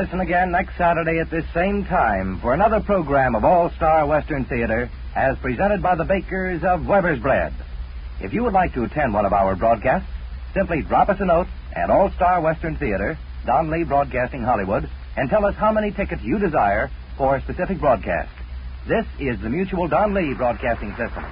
Listen 0.05 0.21
again 0.21 0.53
next 0.53 0.77
Saturday 0.77 1.19
at 1.19 1.31
this 1.31 1.45
same 1.55 1.85
time 1.87 2.39
for 2.41 2.53
another 2.53 2.81
program 2.81 3.35
of 3.35 3.45
All 3.45 3.71
Star 3.71 4.07
Western 4.07 4.45
Theater 4.45 4.91
as 5.15 5.39
presented 5.39 5.83
by 5.83 5.95
the 5.95 6.05
bakers 6.05 6.63
of 6.63 6.87
Weber's 6.87 7.21
Bread. 7.21 7.55
If 8.21 8.33
you 8.33 8.43
would 8.43 8.53
like 8.53 8.75
to 8.75 8.85
attend 8.85 9.15
one 9.15 9.25
of 9.25 9.33
our 9.33 9.57
broadcasts, 9.57 10.09
simply 10.53 10.83
drop 10.83 11.09
us 11.09 11.17
a 11.21 11.25
note 11.25 11.47
at 11.75 11.91
All 11.91 12.11
Star 12.17 12.41
Western 12.41 12.77
Theater, 12.77 13.17
Don 13.47 13.71
Lee 13.71 13.85
Broadcasting 13.85 14.43
Hollywood, 14.43 14.91
and 15.17 15.31
tell 15.31 15.47
us 15.47 15.55
how 15.55 15.73
many 15.73 15.91
tickets 15.91 16.23
you 16.23 16.39
desire 16.39 16.91
for 17.17 17.37
a 17.37 17.43
specific 17.43 17.79
broadcast. 17.79 18.31
This 18.87 19.07
is 19.19 19.41
the 19.41 19.49
Mutual 19.49 19.89
Don 19.89 20.15
Lee 20.15 20.35
Broadcasting 20.37 20.91
System. 20.97 21.25